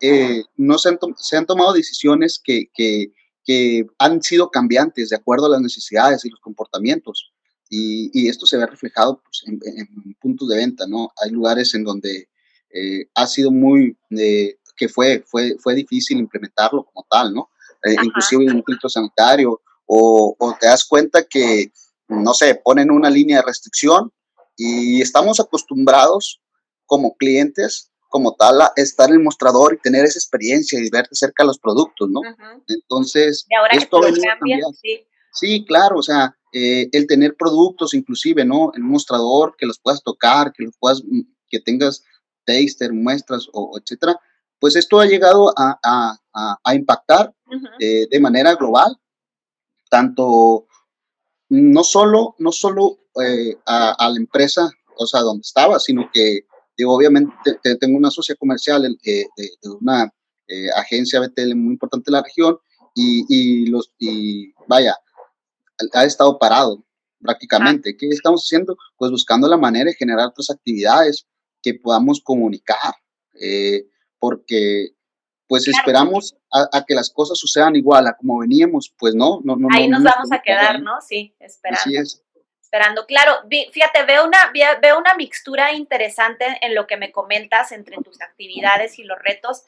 no 0.55 0.77
se 0.77 0.89
han, 0.89 0.99
se 1.17 1.37
han, 1.37 1.45
tomado 1.45 1.73
decisiones 1.73 2.41
que, 2.43 2.69
que, 2.73 3.11
que, 3.45 3.85
han 3.99 4.21
sido 4.23 4.49
cambiantes 4.49 5.09
de 5.09 5.15
acuerdo 5.15 5.45
a 5.45 5.49
las 5.49 5.61
necesidades 5.61 6.25
y 6.25 6.29
los 6.29 6.39
comportamientos. 6.39 7.31
Y, 7.69 8.09
y 8.13 8.27
esto 8.27 8.45
se 8.45 8.57
ve 8.57 8.65
reflejado 8.65 9.21
pues, 9.23 9.43
en, 9.45 9.59
en, 9.77 10.13
puntos 10.21 10.47
de 10.49 10.57
venta, 10.57 10.87
¿no? 10.87 11.11
Hay 11.23 11.31
lugares 11.31 11.73
en 11.73 11.83
donde 11.83 12.29
eh, 12.73 13.07
ha 13.13 13.27
sido 13.27 13.51
muy, 13.51 13.95
que 14.75 14.89
fue, 14.89 15.23
fue, 15.25 15.55
fue 15.59 15.75
difícil 15.75 16.17
implementarlo 16.19 16.83
como 16.85 17.05
tal, 17.09 17.33
¿no? 17.33 17.49
inclusive 18.01 18.45
en 18.45 18.55
un 18.55 18.63
filtro 18.63 18.87
sanitario, 18.87 19.61
o, 19.85 20.35
o 20.39 20.55
te 20.57 20.67
das 20.67 20.85
cuenta 20.85 21.23
que, 21.23 21.71
no 22.07 22.33
sé, 22.33 22.55
ponen 22.55 22.89
una 22.89 23.09
línea 23.09 23.37
de 23.37 23.45
restricción 23.45 24.09
y 24.55 25.01
estamos 25.01 25.39
acostumbrados 25.39 26.41
como 26.85 27.15
clientes, 27.15 27.91
como 28.09 28.35
tal, 28.35 28.61
a 28.61 28.71
estar 28.75 29.09
en 29.09 29.15
el 29.15 29.23
mostrador 29.23 29.73
y 29.73 29.81
tener 29.81 30.05
esa 30.05 30.19
experiencia 30.19 30.79
y 30.79 30.89
ver 30.89 31.07
de 31.09 31.15
cerca 31.15 31.43
los 31.43 31.57
productos, 31.57 32.09
¿no? 32.09 32.21
Entonces, 32.67 33.45
esto 33.71 34.01
sí. 34.79 34.99
sí. 35.31 35.65
claro, 35.65 35.97
o 35.97 36.03
sea, 36.03 36.35
eh, 36.53 36.89
el 36.91 37.07
tener 37.07 37.35
productos 37.35 37.95
inclusive, 37.95 38.45
¿no? 38.45 38.71
En 38.75 38.83
un 38.83 38.91
mostrador, 38.91 39.55
que 39.57 39.65
los 39.65 39.79
puedas 39.79 40.03
tocar, 40.03 40.53
que 40.53 40.65
los 40.65 40.77
puedas, 40.79 41.01
mm, 41.03 41.21
que 41.49 41.59
tengas 41.59 42.03
taster, 42.45 42.93
muestras, 42.93 43.47
o, 43.51 43.79
etcétera, 43.79 44.19
pues 44.63 44.77
esto 44.77 45.01
ha 45.01 45.05
llegado 45.05 45.53
a, 45.59 45.77
a, 45.83 46.57
a, 46.63 46.73
impactar 46.73 47.35
eh, 47.81 48.07
de 48.09 48.19
manera 48.21 48.55
global, 48.55 48.97
tanto 49.89 50.67
no 51.49 51.83
solo, 51.83 52.35
no 52.39 52.53
solo 52.53 52.97
eh, 53.21 53.57
a, 53.65 54.09
la 54.09 54.15
empresa, 54.15 54.71
o 54.95 55.05
sea, 55.05 55.19
donde 55.19 55.41
estaba, 55.41 55.79
sino 55.79 56.09
que 56.13 56.45
digo, 56.77 56.95
obviamente 56.95 57.35
tengo 57.77 57.97
una 57.97 58.09
socia 58.09 58.35
comercial 58.35 58.85
eh, 59.03 59.25
de, 59.35 59.69
una 59.81 60.09
eh, 60.47 60.69
agencia 60.77 61.19
BTL 61.19 61.55
muy 61.55 61.73
importante 61.73 62.09
de 62.09 62.13
la 62.13 62.23
región 62.23 62.57
y, 62.95 63.25
y, 63.27 63.65
los, 63.65 63.91
y 63.99 64.53
vaya, 64.65 64.95
ha 65.91 66.05
estado 66.05 66.39
parado 66.39 66.85
prácticamente. 67.19 67.97
¿Qué 67.97 68.07
estamos 68.07 68.45
haciendo? 68.45 68.77
Pues 68.95 69.11
buscando 69.11 69.45
la 69.49 69.57
manera 69.57 69.89
de 69.89 69.97
generar 69.97 70.29
otras 70.29 70.51
actividades 70.51 71.27
que 71.61 71.73
podamos 71.73 72.21
comunicar, 72.23 72.93
porque 74.23 74.91
pues 75.49 75.67
esperamos 75.67 76.33
a, 76.49 76.85
que 76.87 76.95
las 76.95 77.09
cosas 77.09 77.37
sucedan 77.37 77.75
igual 77.75 78.07
a 78.07 78.15
como 78.15 78.39
veníamos, 78.39 78.95
pues 78.97 79.13
no, 79.13 79.41
no, 79.43 79.57
no. 79.57 79.67
Ahí 79.69 79.89
nos 79.89 80.01
vamos 80.01 80.31
a 80.31 80.41
quedar, 80.41 80.81
¿no? 80.81 81.01
Sí, 81.01 81.35
esperando. 81.41 81.81
Así 81.81 81.97
es. 81.97 82.23
Esperando. 82.61 83.05
Claro, 83.05 83.33
fíjate, 83.49 84.05
veo 84.05 84.25
una, 84.25 84.49
veo 84.81 84.97
una 84.97 85.13
mixtura 85.15 85.73
interesante 85.73 86.45
en 86.61 86.73
lo 86.73 86.87
que 86.87 86.95
me 86.95 87.11
comentas 87.11 87.73
entre 87.73 87.97
tus 87.97 88.21
actividades 88.21 88.97
y 88.97 89.03
los 89.03 89.19
retos 89.19 89.63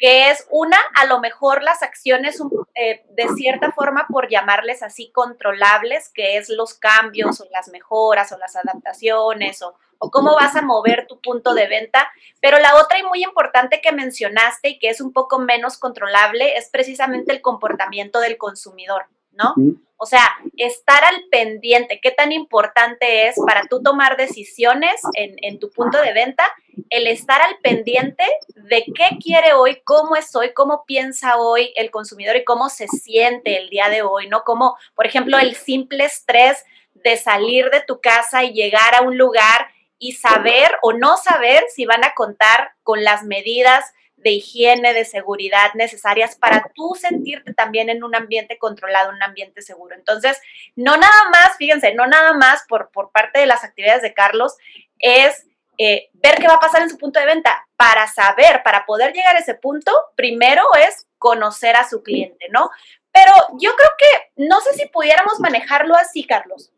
que 0.00 0.30
es 0.30 0.46
una, 0.50 0.78
a 0.94 1.04
lo 1.04 1.20
mejor 1.20 1.62
las 1.62 1.82
acciones 1.82 2.40
eh, 2.74 3.04
de 3.10 3.28
cierta 3.36 3.70
forma, 3.70 4.06
por 4.08 4.30
llamarles 4.30 4.82
así, 4.82 5.12
controlables, 5.12 6.08
que 6.08 6.38
es 6.38 6.48
los 6.48 6.72
cambios 6.72 7.38
o 7.42 7.46
las 7.50 7.68
mejoras 7.68 8.32
o 8.32 8.38
las 8.38 8.56
adaptaciones 8.56 9.60
o, 9.60 9.74
o 9.98 10.10
cómo 10.10 10.34
vas 10.34 10.56
a 10.56 10.62
mover 10.62 11.06
tu 11.06 11.20
punto 11.20 11.52
de 11.52 11.68
venta. 11.68 12.10
Pero 12.40 12.58
la 12.58 12.76
otra 12.76 12.98
y 12.98 13.02
muy 13.02 13.22
importante 13.22 13.82
que 13.82 13.92
mencionaste 13.92 14.70
y 14.70 14.78
que 14.78 14.88
es 14.88 15.02
un 15.02 15.12
poco 15.12 15.38
menos 15.38 15.76
controlable 15.76 16.56
es 16.56 16.70
precisamente 16.70 17.30
el 17.32 17.42
comportamiento 17.42 18.20
del 18.20 18.38
consumidor, 18.38 19.04
¿no? 19.32 19.54
O 20.02 20.06
sea, 20.06 20.30
estar 20.56 21.04
al 21.04 21.24
pendiente, 21.30 22.00
qué 22.02 22.10
tan 22.10 22.32
importante 22.32 23.28
es 23.28 23.34
para 23.46 23.66
tú 23.68 23.82
tomar 23.82 24.16
decisiones 24.16 24.98
en, 25.12 25.36
en, 25.42 25.58
tu 25.58 25.70
punto 25.70 26.00
de 26.00 26.14
venta, 26.14 26.42
el 26.88 27.06
estar 27.06 27.42
al 27.42 27.58
pendiente 27.58 28.24
de 28.54 28.82
qué 28.94 29.18
quiere 29.22 29.52
hoy, 29.52 29.82
cómo 29.84 30.16
es 30.16 30.34
hoy, 30.34 30.54
cómo 30.54 30.84
piensa 30.86 31.36
hoy 31.36 31.74
el 31.76 31.90
consumidor 31.90 32.36
y 32.36 32.44
cómo 32.44 32.70
se 32.70 32.88
siente 32.88 33.58
el 33.58 33.68
día 33.68 33.90
de 33.90 34.00
hoy, 34.00 34.26
¿no? 34.26 34.42
Como, 34.42 34.78
por 34.94 35.06
ejemplo, 35.06 35.38
el 35.38 35.54
simple 35.54 36.06
estrés 36.06 36.64
de 36.94 37.18
salir 37.18 37.68
de 37.68 37.82
tu 37.82 38.00
casa 38.00 38.42
y 38.42 38.54
llegar 38.54 38.94
a 38.94 39.02
un 39.02 39.18
lugar 39.18 39.68
y 39.98 40.12
saber 40.12 40.70
o 40.80 40.94
no 40.94 41.18
saber 41.18 41.64
si 41.68 41.84
van 41.84 42.04
a 42.04 42.14
contar 42.14 42.72
con 42.82 43.04
las 43.04 43.22
medidas 43.24 43.84
de 44.22 44.30
higiene, 44.30 44.92
de 44.94 45.04
seguridad 45.04 45.72
necesarias 45.74 46.36
para 46.36 46.70
tú 46.74 46.94
sentirte 46.98 47.54
también 47.54 47.88
en 47.88 48.04
un 48.04 48.14
ambiente 48.14 48.58
controlado, 48.58 49.10
un 49.10 49.22
ambiente 49.22 49.62
seguro. 49.62 49.94
Entonces, 49.94 50.40
no 50.76 50.96
nada 50.96 51.30
más, 51.30 51.56
fíjense, 51.56 51.94
no 51.94 52.06
nada 52.06 52.34
más 52.34 52.64
por, 52.68 52.90
por 52.90 53.10
parte 53.10 53.40
de 53.40 53.46
las 53.46 53.64
actividades 53.64 54.02
de 54.02 54.14
Carlos 54.14 54.56
es 54.98 55.46
eh, 55.78 56.10
ver 56.12 56.36
qué 56.36 56.46
va 56.46 56.54
a 56.54 56.60
pasar 56.60 56.82
en 56.82 56.90
su 56.90 56.98
punto 56.98 57.18
de 57.18 57.26
venta. 57.26 57.66
Para 57.76 58.06
saber, 58.06 58.62
para 58.62 58.84
poder 58.84 59.14
llegar 59.14 59.36
a 59.36 59.38
ese 59.38 59.54
punto, 59.54 59.90
primero 60.14 60.62
es 60.86 61.06
conocer 61.16 61.76
a 61.76 61.88
su 61.88 62.02
cliente, 62.02 62.48
¿no? 62.50 62.70
Pero 63.12 63.32
yo 63.58 63.74
creo 63.74 63.90
que 63.98 64.44
no 64.44 64.60
sé 64.60 64.74
si 64.74 64.86
pudiéramos 64.86 65.40
manejarlo 65.40 65.94
así, 65.96 66.26
Carlos. 66.26 66.70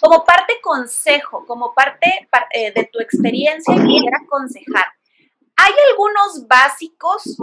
Como 0.00 0.24
parte 0.24 0.54
consejo, 0.62 1.44
como 1.46 1.74
parte 1.74 2.28
eh, 2.50 2.72
de 2.72 2.84
tu 2.84 3.00
experiencia, 3.00 3.74
quisiera 3.74 4.18
aconsejar 4.24 4.86
hay 5.60 5.72
algunos 5.90 6.48
básicos, 6.48 7.36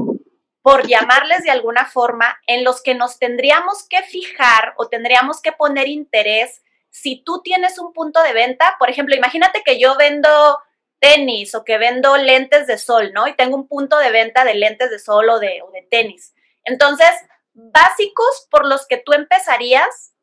por 0.64 0.86
llamarles 0.88 1.44
de 1.44 1.52
alguna 1.52 1.86
forma, 1.86 2.42
en 2.48 2.64
los 2.64 2.82
que 2.82 2.96
nos 2.96 3.20
tendríamos 3.20 3.88
que 3.88 4.02
fijar 4.04 4.74
o 4.78 4.90
tendríamos 4.90 5.42
que 5.42 5.52
poner 5.52 5.88
interés 5.88 6.62
si 6.90 7.24
tú 7.24 7.42
tienes 7.42 7.78
un 7.80 7.94
punto 7.94 8.22
de 8.22 8.34
venta. 8.34 8.76
Por 8.80 8.90
ejemplo, 8.90 9.16
imagínate 9.16 9.62
que 9.64 9.80
yo 9.80 9.96
vendo 9.96 10.30
tenis 11.00 11.54
o 11.56 11.64
que 11.64 11.78
vendo 11.78 12.18
lentes 12.18 12.66
de 12.68 12.78
sol, 12.78 13.12
¿no? 13.14 13.28
Y 13.28 13.36
tengo 13.36 13.56
un 13.56 13.68
punto 13.68 13.98
de 13.98 14.12
venta 14.12 14.44
de 14.44 14.56
lentes 14.56 14.90
de 14.90 15.00
sol 15.00 15.30
o 15.30 15.40
de, 15.40 15.62
o 15.62 15.72
de 15.72 15.84
tenis. 15.84 16.34
Entonces, 16.64 17.12
básicos 17.54 18.48
por 18.50 18.66
los 18.66 18.88
que 18.88 18.98
tú 18.98 19.14
empezarías, 19.14 20.14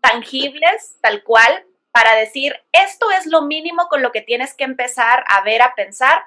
tangibles, 0.00 0.98
tal 1.02 1.24
cual, 1.24 1.66
para 1.90 2.14
decir, 2.14 2.54
esto 2.72 3.10
es 3.10 3.26
lo 3.26 3.42
mínimo 3.42 3.88
con 3.88 4.02
lo 4.02 4.12
que 4.12 4.22
tienes 4.22 4.54
que 4.54 4.64
empezar 4.64 5.24
a 5.28 5.42
ver, 5.42 5.62
a 5.62 5.74
pensar 5.74 6.24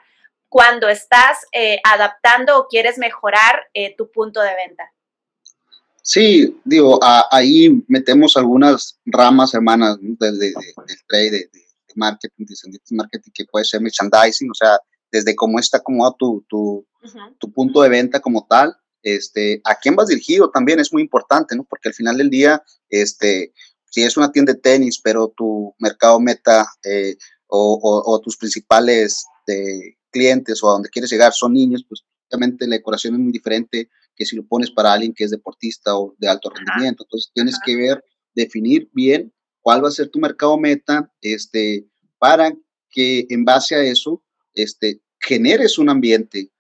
cuando 0.50 0.88
estás 0.88 1.40
eh, 1.52 1.80
adaptando 1.84 2.58
o 2.58 2.68
quieres 2.68 2.98
mejorar 2.98 3.68
eh, 3.74 3.96
tu 3.98 4.12
punto 4.12 4.42
de 4.42 4.56
venta? 4.56 4.92
Sí, 6.02 6.58
digo, 6.64 7.00
ahí 7.32 7.84
metemos 7.90 8.38
algunas 8.38 8.98
ramas 9.06 9.54
hermanas 9.54 9.98
desde 10.00 10.54
del 10.54 11.04
trade, 11.06 11.32
de, 11.32 11.52
marketing, 11.96 12.46
de 12.46 12.80
marketing, 12.92 13.32
que 13.34 13.44
puede 13.44 13.66
ser 13.66 13.82
merchandising, 13.82 14.50
o 14.50 14.54
sea, 14.54 14.80
desde 15.12 15.36
cómo 15.36 15.60
está 15.60 15.80
acomodado 15.80 16.16
tu, 16.18 16.46
tu, 16.48 16.88
tu, 17.40 17.52
punto 17.52 17.82
de 17.82 17.90
venta 17.90 18.22
como 18.22 18.46
tal, 18.48 18.74
este, 19.04 19.60
a 19.66 19.76
quién 19.76 19.98
vas 19.98 20.08
dirigido 20.08 20.50
también 20.50 20.80
es 20.80 20.94
muy 20.94 21.02
importante, 21.02 21.58
¿no? 21.58 21.66
Porque 21.66 21.90
al 21.90 21.94
final 21.94 22.18
del 22.18 22.30
día, 22.30 22.64
este, 22.90 23.52
si 23.90 24.04
es 24.04 24.16
una 24.16 24.32
tienda 24.32 24.54
de 24.54 24.60
tenis, 24.60 25.02
pero 25.04 25.34
tu 25.36 25.76
mercado 25.80 26.20
meta 26.20 26.68
eh, 26.84 27.18
o, 27.48 28.04
o, 28.06 28.20
tus 28.22 28.38
principales 28.38 29.26
clientes 30.12 30.64
o 30.64 30.70
a 30.70 30.74
donde 30.74 30.90
quieres 30.90 31.12
llegar 31.12 31.34
son 31.34 31.54
niños, 31.54 31.86
pues 31.88 32.04
obviamente 32.30 32.68
la 32.68 32.76
decoración 32.76 33.16
es 33.16 33.20
muy 33.20 33.32
diferente 33.32 33.90
que 34.16 34.26
si 34.26 34.36
lo 34.36 34.46
pones 34.46 34.72
para 34.72 34.94
alguien 34.94 35.14
que 35.14 35.24
es 35.24 35.32
deportista 35.32 35.98
o 35.98 36.16
de 36.18 36.28
alto 36.28 36.50
rendimiento. 36.50 37.04
Entonces 37.04 37.32
tienes 37.34 37.58
que 37.64 37.76
ver, 37.76 38.04
definir 38.34 38.90
bien 38.94 39.34
cuál 39.62 39.84
va 39.84 39.90
a 39.90 39.92
ser 39.92 40.10
tu 40.10 40.20
mercado 40.20 40.58
meta, 40.58 41.12
este, 41.22 41.86
para 42.18 42.54
que 42.90 43.28
en 43.30 43.46
base 43.46 43.76
a 43.76 43.84
eso, 43.84 44.24
este, 44.54 45.02
generes 45.20 45.78
un 45.78 45.90
ambiente 45.90 46.52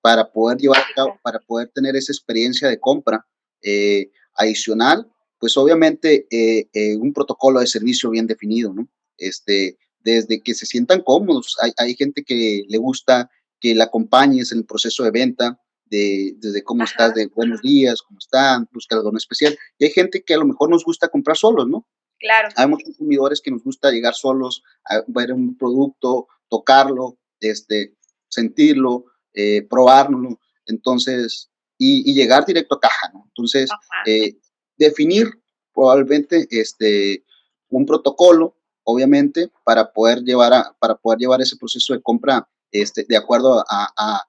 para 0.00 0.30
poder 0.30 0.58
llevar 0.58 0.80
a 0.80 0.94
cabo, 0.94 1.18
para 1.22 1.38
poder 1.40 1.70
tener 1.74 1.96
esa 1.96 2.12
experiencia 2.12 2.68
de 2.68 2.78
compra 2.78 3.26
eh, 3.62 4.10
adicional, 4.34 5.10
pues 5.38 5.56
obviamente 5.56 6.26
eh, 6.30 6.68
eh, 6.72 6.96
un 6.96 7.12
protocolo 7.12 7.60
de 7.60 7.66
servicio 7.66 8.10
bien 8.10 8.26
definido, 8.26 8.72
¿no? 8.72 8.88
Este, 9.16 9.78
desde 10.04 10.40
que 10.42 10.54
se 10.54 10.66
sientan 10.66 11.02
cómodos. 11.02 11.56
Hay, 11.60 11.72
hay 11.76 11.94
gente 11.94 12.24
que 12.24 12.64
le 12.68 12.78
gusta 12.78 13.30
que 13.60 13.74
la 13.74 13.84
acompañes 13.84 14.52
en 14.52 14.58
el 14.58 14.64
proceso 14.64 15.04
de 15.04 15.10
venta, 15.12 15.58
de, 15.86 16.34
desde 16.38 16.64
cómo 16.64 16.84
estás, 16.84 17.14
de 17.14 17.26
buenos 17.26 17.62
días, 17.62 18.02
cómo 18.02 18.18
están, 18.18 18.68
busca 18.72 18.96
algo 18.96 19.16
especial. 19.16 19.56
Y 19.78 19.84
hay 19.84 19.90
gente 19.90 20.22
que 20.24 20.34
a 20.34 20.38
lo 20.38 20.46
mejor 20.46 20.70
nos 20.70 20.84
gusta 20.84 21.08
comprar 21.08 21.36
solos, 21.36 21.68
¿no? 21.68 21.86
Claro. 22.18 22.48
Hay 22.56 22.66
muchos 22.66 22.84
consumidores 22.84 23.40
que 23.40 23.50
nos 23.50 23.62
gusta 23.62 23.90
llegar 23.90 24.14
solos 24.14 24.62
a 24.88 25.02
ver 25.06 25.32
un 25.32 25.56
producto, 25.56 26.28
tocarlo, 26.48 27.18
este, 27.40 27.96
sentirlo, 28.28 29.04
eh, 29.34 29.62
probárnoslo, 29.68 30.40
entonces, 30.66 31.50
y, 31.78 32.12
llegar 32.14 32.46
directo 32.46 32.76
a 32.76 32.80
caja, 32.80 33.10
¿no? 33.12 33.24
Entonces, 33.28 33.70
eh, 34.06 34.38
definir 34.76 35.30
probablemente 35.74 36.46
este, 36.50 37.24
un 37.68 37.86
protocolo, 37.86 38.56
obviamente, 38.84 39.50
para 39.64 39.92
poder 39.92 40.22
llevar, 40.22 40.52
a, 40.52 40.76
para 40.78 40.96
poder 40.96 41.18
llevar 41.18 41.40
ese 41.40 41.56
proceso 41.56 41.92
de 41.92 42.02
compra 42.02 42.48
este, 42.70 43.04
de 43.08 43.16
acuerdo 43.16 43.64
a, 43.68 44.24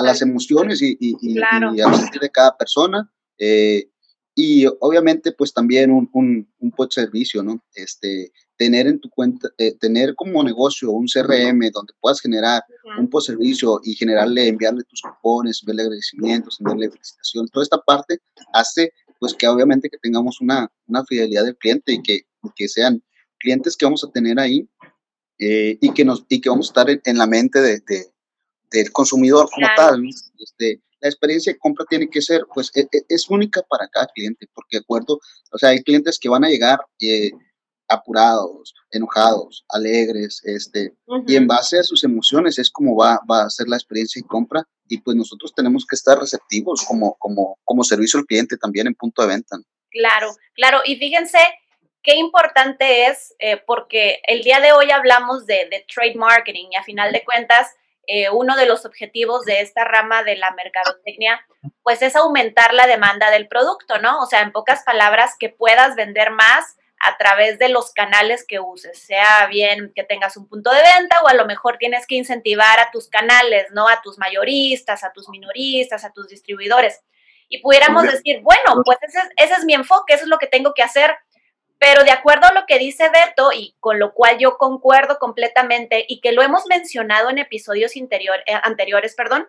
las 0.00 0.22
emociones 0.22 0.80
y, 0.80 0.96
y, 1.00 1.16
y, 1.20 1.34
de 1.34 2.30
cada 2.32 2.56
persona. 2.56 3.10
Eh, 3.36 3.90
y 4.36 4.66
obviamente, 4.78 5.32
pues 5.32 5.52
también 5.52 5.90
un, 5.90 6.08
un, 6.12 6.48
un 6.60 6.72
servicio, 6.90 7.42
¿no? 7.42 7.60
Este, 7.74 8.30
tener 8.58 8.86
en 8.86 9.00
tu 9.00 9.08
cuenta, 9.08 9.48
eh, 9.56 9.74
tener 9.78 10.14
como 10.14 10.42
negocio 10.42 10.90
un 10.90 11.06
CRM 11.06 11.70
donde 11.72 11.94
puedas 12.00 12.20
generar 12.20 12.62
un 12.98 13.08
post 13.08 13.28
servicio 13.28 13.80
y 13.82 13.94
generarle, 13.94 14.48
enviarle 14.48 14.82
tus 14.84 15.00
cupones, 15.00 15.60
enviarle 15.62 15.82
agradecimientos, 15.82 16.60
enviarle 16.60 16.90
felicitaciones, 16.90 17.50
toda 17.50 17.62
esta 17.62 17.78
parte 17.78 18.18
hace 18.52 18.92
pues 19.20 19.34
que 19.34 19.48
obviamente 19.48 19.88
que 19.88 19.98
tengamos 19.98 20.40
una, 20.40 20.70
una 20.86 21.04
fidelidad 21.04 21.44
del 21.44 21.56
cliente 21.56 21.92
y 21.92 22.02
que, 22.02 22.20
que 22.54 22.68
sean 22.68 23.02
clientes 23.38 23.76
que 23.76 23.86
vamos 23.86 24.04
a 24.04 24.10
tener 24.10 24.38
ahí 24.38 24.68
eh, 25.38 25.78
y, 25.80 25.92
que 25.92 26.04
nos, 26.04 26.24
y 26.28 26.40
que 26.40 26.50
vamos 26.50 26.68
a 26.68 26.70
estar 26.70 27.00
en, 27.04 27.18
la 27.18 27.26
mente 27.26 27.60
de, 27.60 27.82
del 28.70 28.92
consumidor 28.92 29.48
como 29.50 29.66
tal. 29.76 30.02
Este, 30.38 30.82
la 31.00 31.08
experiencia 31.08 31.52
de 31.52 31.58
compra 31.58 31.84
tiene 31.88 32.08
que 32.10 32.20
ser, 32.20 32.42
pues, 32.52 32.70
e, 32.74 32.80
e, 32.80 33.04
es, 33.08 33.28
única 33.30 33.62
para 33.62 33.88
cada 33.88 34.06
cliente, 34.08 34.48
porque, 34.52 34.78
de 34.78 34.80
acuerdo, 34.80 35.20
o 35.52 35.58
sea, 35.58 35.70
hay 35.70 35.82
clientes 35.82 36.18
que 36.18 36.28
van 36.28 36.44
a 36.44 36.48
llegar 36.48 36.80
eh, 37.00 37.30
apurados, 37.88 38.74
enojados, 38.90 39.64
alegres, 39.68 40.42
este, 40.44 40.94
y 41.26 41.36
en 41.36 41.46
base 41.46 41.78
a 41.78 41.84
sus 41.84 42.04
emociones 42.04 42.58
es 42.58 42.70
como 42.70 42.96
va, 42.96 43.20
va 43.30 43.44
a 43.44 43.50
ser 43.50 43.68
la 43.68 43.76
experiencia 43.76 44.20
de 44.20 44.28
compra, 44.28 44.64
y 44.88 44.98
pues 44.98 45.16
nosotros 45.16 45.52
tenemos 45.54 45.86
que 45.86 45.96
estar 45.96 46.18
receptivos 46.18 46.84
como, 46.84 47.14
como, 47.18 47.58
como 47.64 47.84
servicio 47.84 48.18
al 48.18 48.26
cliente 48.26 48.56
también 48.56 48.86
en 48.88 48.94
punto 48.94 49.22
de 49.22 49.28
venta. 49.28 49.56
Claro, 49.90 50.34
claro, 50.54 50.80
y 50.84 50.96
fíjense 50.96 51.38
qué 52.08 52.16
importante 52.16 53.04
es, 53.04 53.34
eh, 53.38 53.58
porque 53.66 54.22
el 54.26 54.42
día 54.42 54.60
de 54.60 54.72
hoy 54.72 54.90
hablamos 54.90 55.44
de, 55.44 55.68
de 55.70 55.84
trade 55.94 56.14
marketing 56.14 56.68
y 56.70 56.76
a 56.76 56.82
final 56.82 57.12
de 57.12 57.22
cuentas, 57.22 57.76
eh, 58.06 58.30
uno 58.30 58.56
de 58.56 58.64
los 58.64 58.86
objetivos 58.86 59.44
de 59.44 59.60
esta 59.60 59.84
rama 59.84 60.22
de 60.22 60.36
la 60.36 60.50
mercadotecnia, 60.52 61.46
pues 61.82 62.00
es 62.00 62.16
aumentar 62.16 62.72
la 62.72 62.86
demanda 62.86 63.30
del 63.30 63.46
producto, 63.46 63.98
¿no? 63.98 64.22
O 64.22 64.26
sea, 64.26 64.40
en 64.40 64.52
pocas 64.52 64.84
palabras, 64.84 65.36
que 65.38 65.50
puedas 65.50 65.96
vender 65.96 66.30
más 66.30 66.78
a 66.98 67.18
través 67.18 67.58
de 67.58 67.68
los 67.68 67.92
canales 67.92 68.46
que 68.48 68.58
uses, 68.58 68.98
sea 68.98 69.46
bien 69.48 69.92
que 69.94 70.02
tengas 70.02 70.38
un 70.38 70.48
punto 70.48 70.70
de 70.70 70.80
venta 70.80 71.20
o 71.22 71.28
a 71.28 71.34
lo 71.34 71.44
mejor 71.44 71.76
tienes 71.76 72.06
que 72.06 72.14
incentivar 72.14 72.80
a 72.80 72.90
tus 72.90 73.08
canales, 73.08 73.66
¿no? 73.72 73.86
A 73.86 74.00
tus 74.00 74.16
mayoristas, 74.16 75.04
a 75.04 75.12
tus 75.12 75.28
minoristas, 75.28 76.06
a 76.06 76.12
tus 76.14 76.28
distribuidores. 76.28 77.02
Y 77.50 77.60
pudiéramos 77.60 78.04
decir, 78.04 78.40
bueno, 78.40 78.82
pues 78.82 78.96
ese, 79.02 79.20
ese 79.36 79.52
es 79.52 79.64
mi 79.66 79.74
enfoque, 79.74 80.14
eso 80.14 80.24
es 80.24 80.28
lo 80.30 80.38
que 80.38 80.46
tengo 80.46 80.72
que 80.72 80.82
hacer 80.82 81.14
pero 81.78 82.04
de 82.04 82.10
acuerdo 82.10 82.46
a 82.46 82.52
lo 82.52 82.66
que 82.66 82.78
dice 82.78 83.08
Beto, 83.10 83.52
y 83.52 83.74
con 83.80 83.98
lo 83.98 84.12
cual 84.12 84.38
yo 84.38 84.58
concuerdo 84.58 85.18
completamente, 85.18 86.04
y 86.08 86.20
que 86.20 86.32
lo 86.32 86.42
hemos 86.42 86.66
mencionado 86.66 87.30
en 87.30 87.38
episodios 87.38 87.96
interior, 87.96 88.38
eh, 88.46 88.54
anteriores, 88.62 89.14
perdón, 89.14 89.48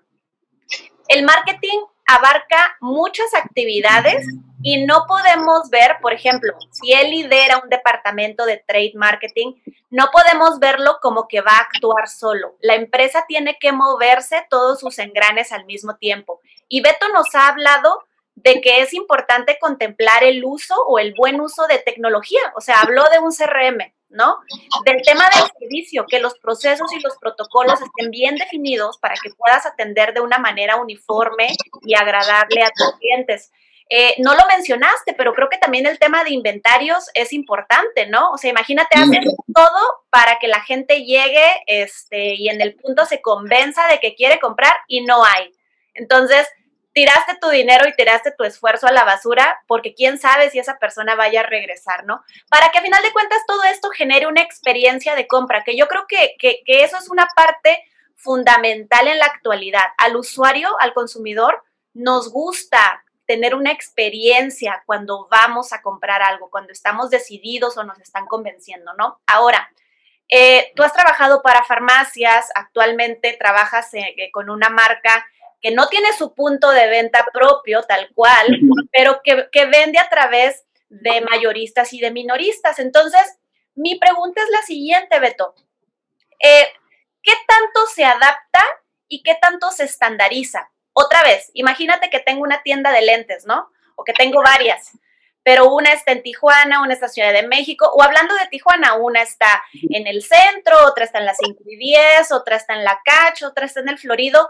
el 1.08 1.24
marketing 1.24 1.80
abarca 2.06 2.76
muchas 2.82 3.34
actividades 3.34 4.26
y 4.62 4.86
no 4.86 5.06
podemos 5.08 5.70
ver, 5.70 5.98
por 6.02 6.14
ejemplo, 6.14 6.54
si 6.72 6.92
él 6.92 7.12
lidera 7.12 7.62
un 7.64 7.70
departamento 7.70 8.46
de 8.46 8.58
trade 8.58 8.94
marketing, 8.96 9.54
no 9.90 10.10
podemos 10.12 10.60
verlo 10.60 10.98
como 11.02 11.28
que 11.28 11.42
va 11.42 11.52
a 11.52 11.62
actuar 11.62 12.08
solo. 12.10 12.56
La 12.62 12.76
empresa 12.76 13.26
tiene 13.28 13.58
que 13.60 13.72
moverse 13.72 14.46
todos 14.50 14.80
sus 14.80 15.00
engranes 15.00 15.52
al 15.52 15.66
mismo 15.66 15.98
tiempo. 15.98 16.42
Y 16.68 16.82
Beto 16.82 17.08
nos 17.10 17.34
ha 17.34 17.48
hablado 17.48 18.04
de 18.44 18.62
que 18.62 18.82
es 18.82 18.94
importante 18.94 19.58
contemplar 19.60 20.24
el 20.24 20.44
uso 20.44 20.76
o 20.88 21.00
el 21.00 21.14
buen 21.14 21.42
uso 21.42 21.68
de 21.68 21.80
tecnología. 21.80 22.42
O 22.56 22.62
sea, 22.62 22.82
habló 22.82 23.04
de 23.12 23.20
un 23.20 23.32
CRM, 23.32 23.94
¿no? 24.10 24.38
Del 24.86 25.02
tema 25.02 25.30
del 25.30 25.50
servicio, 25.60 26.06
que 26.08 26.20
los 26.20 26.38
procesos 26.40 26.92
y 26.94 27.00
los 27.02 27.18
protocolos 27.18 27.82
estén 27.82 28.12
bien 28.12 28.36
definidos 28.36 28.98
para 28.98 29.16
que 29.22 29.30
puedas 29.32 29.66
atender 29.66 30.14
de 30.14 30.22
una 30.22 30.38
manera 30.38 30.78
uniforme 30.78 31.48
y 31.82 31.96
agradable 31.96 32.64
a 32.64 32.72
tus 32.72 32.94
clientes. 33.00 33.52
Eh, 33.92 34.14
no 34.20 34.36
lo 34.36 34.46
mencionaste, 34.56 35.14
pero 35.14 35.34
creo 35.34 35.50
que 35.50 35.58
también 35.58 35.88
el 35.88 35.98
tema 35.98 36.24
de 36.24 36.30
inventarios 36.30 37.10
es 37.16 37.34
importante, 37.34 38.06
¿no? 38.06 38.32
O 38.32 38.38
sea, 38.38 38.52
imagínate, 38.52 38.98
hacer 38.98 39.24
todo 39.54 40.04
para 40.12 40.38
que 40.38 40.48
la 40.48 40.62
gente 40.62 41.04
llegue 41.04 41.44
este, 41.66 42.36
y 42.36 42.50
en 42.50 42.62
el 42.62 42.76
punto 42.76 43.06
se 43.06 43.20
convenza 43.20 43.88
de 43.88 44.00
que 44.00 44.14
quiere 44.14 44.40
comprar 44.40 44.74
y 44.88 45.02
no 45.02 45.26
hay. 45.26 45.52
Entonces, 45.96 46.48
tiraste 46.94 47.38
tu 47.40 47.50
dinero 47.50 47.88
y 47.88 47.94
tiraste 47.94 48.32
tu 48.32 48.44
esfuerzo 48.44 48.88
a 48.88 48.92
la 48.92 49.04
basura 49.04 49.62
porque 49.68 49.94
quién 49.94 50.18
sabe 50.18 50.50
si 50.50 50.60
esa 50.60 50.80
persona 50.80 51.16
vaya 51.16 51.42
a 51.42 51.44
regresar, 51.44 52.06
¿no? 52.06 52.24
Para 52.50 52.70
que 52.70 52.80
a 52.80 52.82
final 52.82 53.02
de 53.04 53.14
cuentas 53.14 53.40
todo 53.48 53.64
esto 53.64 53.90
genere 53.90 54.28
una 54.28 54.42
experiencia 54.42 55.16
de 55.16 55.28
compra, 55.28 55.64
que 55.64 55.78
yo 55.78 55.88
creo 55.88 56.06
que, 56.08 56.36
que, 56.40 56.62
eso 56.66 56.98
es 56.98 57.10
una 57.10 57.28
parte 57.36 57.84
fundamental 58.16 59.08
en 59.08 59.20
la 59.20 59.26
actualidad. 59.26 59.86
Al 59.98 60.16
usuario, 60.16 60.70
al 60.80 60.94
consumidor, 60.94 61.64
nos 61.94 62.32
gusta 62.32 63.04
tener 63.26 63.54
una 63.54 63.72
experiencia 63.72 64.82
cuando 64.86 65.28
vamos 65.30 65.72
a 65.72 65.82
comprar 65.82 66.22
algo, 66.24 66.50
cuando 66.50 66.74
estamos 66.74 67.10
decididos 67.12 67.78
o 67.78 67.84
nos 67.84 68.00
están 68.00 68.26
convenciendo, 68.26 68.94
¿no? 68.96 69.22
Ahora, 69.28 69.70
eh, 70.28 70.72
tú 70.76 70.84
has 70.84 70.94
trabajado 70.94 71.42
para 71.42 71.64
farmacias, 71.64 72.50
actualmente 72.56 73.36
trabajas 73.40 73.94
eh, 73.94 74.30
con 74.32 74.50
una 74.50 74.70
marca 74.70 75.26
que 75.62 75.72
no 75.72 75.88
tiene 75.88 76.14
su 76.18 76.34
punto 76.34 76.70
de 76.72 76.88
venta 76.88 77.26
propio 77.34 77.84
tal 77.84 78.10
cual, 78.14 78.48
pero 78.92 79.22
que, 79.24 79.66
vende 79.66 80.00
a 80.00 80.10
través 80.10 80.66
de 80.90 81.22
mayoristas 81.22 81.94
y 81.94 82.00
de 82.00 82.12
minoristas. 82.12 82.80
Entonces, 82.80 83.22
mi 83.76 84.00
pregunta 84.00 84.42
es 84.42 84.50
la 84.50 84.62
siguiente, 84.62 85.20
Beto. 85.20 85.54
Eh, 86.40 86.68
¿Qué 87.22 87.34
tanto 87.48 87.86
se 87.94 88.06
adapta 88.06 88.64
y 89.08 89.22
qué 89.24 89.36
tanto 89.42 89.72
se 89.72 89.84
estandariza? 89.84 90.72
Otra 90.94 91.24
vez, 91.24 91.52
imagínate 91.54 92.10
que 92.10 92.20
tengo 92.20 92.42
una 92.42 92.64
tienda 92.64 92.92
de 92.92 93.02
lentes, 93.02 93.46
¿no? 93.46 93.70
O 93.96 94.04
que 94.04 94.14
tengo 94.14 94.42
varias, 94.42 94.92
pero 95.44 95.74
una 95.74 95.92
está 95.94 96.12
en 96.12 96.24
Tijuana, 96.24 96.82
una 96.82 96.94
está 96.94 97.08
en 97.08 97.12
Ciudad 97.12 97.34
de 97.34 97.48
México, 97.48 97.90
o 97.94 98.02
hablando 98.04 98.36
de 98.36 98.48
Tijuana, 98.48 98.96
una 98.96 99.22
está 99.22 99.64
en 99.74 100.08
el 100.08 100.22
centro, 100.24 100.86
otra 100.86 101.06
está 101.06 101.20
en 101.20 101.26
la 101.26 101.34
5 101.34 101.64
y 101.66 101.76
10, 101.76 102.32
otra 102.32 102.56
está 102.56 102.74
en 102.76 102.84
la 102.84 103.02
Cacho, 103.04 103.48
otra 103.48 103.66
está 103.66 103.82
en 103.82 103.90
el 103.90 103.98
Florido. 103.98 104.50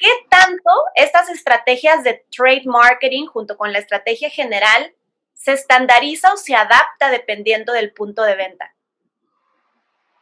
¿Qué 0.00 0.08
tanto 0.30 0.70
estas 0.94 1.28
estrategias 1.28 2.02
de 2.02 2.24
trade 2.34 2.62
marketing 2.64 3.26
junto 3.26 3.58
con 3.58 3.70
la 3.70 3.80
estrategia 3.80 4.30
general 4.30 4.94
se 5.34 5.52
estandariza 5.52 6.32
o 6.32 6.38
se 6.38 6.54
adapta 6.54 7.10
dependiendo 7.10 7.74
del 7.74 7.92
punto 7.92 8.22
de 8.22 8.34
venta? 8.34 8.74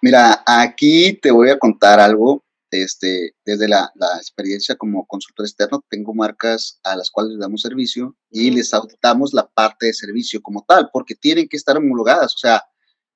Mira, 0.02 0.42
aquí 0.44 1.12
te 1.12 1.30
voy 1.30 1.50
a 1.50 1.58
contar 1.58 2.00
algo. 2.00 2.44
Este, 2.72 3.34
desde 3.46 3.66
la, 3.68 3.90
experiencia 4.16 4.74
como 4.74 5.06
consultor 5.06 5.46
externo, 5.46 5.82
tengo 5.88 6.12
marcas 6.12 6.80
a 6.82 6.96
las 6.96 7.10
cuales 7.10 7.30
les 7.32 7.40
damos 7.40 7.62
servicio 7.62 8.16
y 8.30 8.50
les 8.50 8.74
auditamos 8.74 9.32
la 9.32 9.46
parte 9.46 9.86
de 9.86 9.94
servicio 9.94 10.42
como 10.42 10.64
tal, 10.68 10.90
porque 10.92 11.14
tienen 11.14 11.48
que 11.48 11.56
estar 11.56 11.76
homologadas. 11.76 12.34
O 12.34 12.38
sea, 12.38 12.64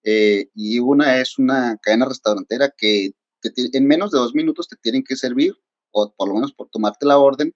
eh, 0.04 0.48
y 0.54 0.78
una 0.78 1.18
es 1.18 1.38
una 1.38 1.76
cadena 1.82 2.06
restaurantera 2.06 2.72
que, 2.76 3.10
que 3.42 3.50
en 3.56 3.86
menos 3.86 4.12
de 4.12 4.18
dos 4.18 4.32
minutos 4.32 4.68
te 4.68 4.76
tienen 4.76 5.02
que 5.02 5.16
servir 5.16 5.54
o 5.92 6.12
por 6.12 6.28
lo 6.28 6.34
menos 6.34 6.52
por 6.52 6.68
tomarte 6.68 7.06
la 7.06 7.18
orden, 7.18 7.54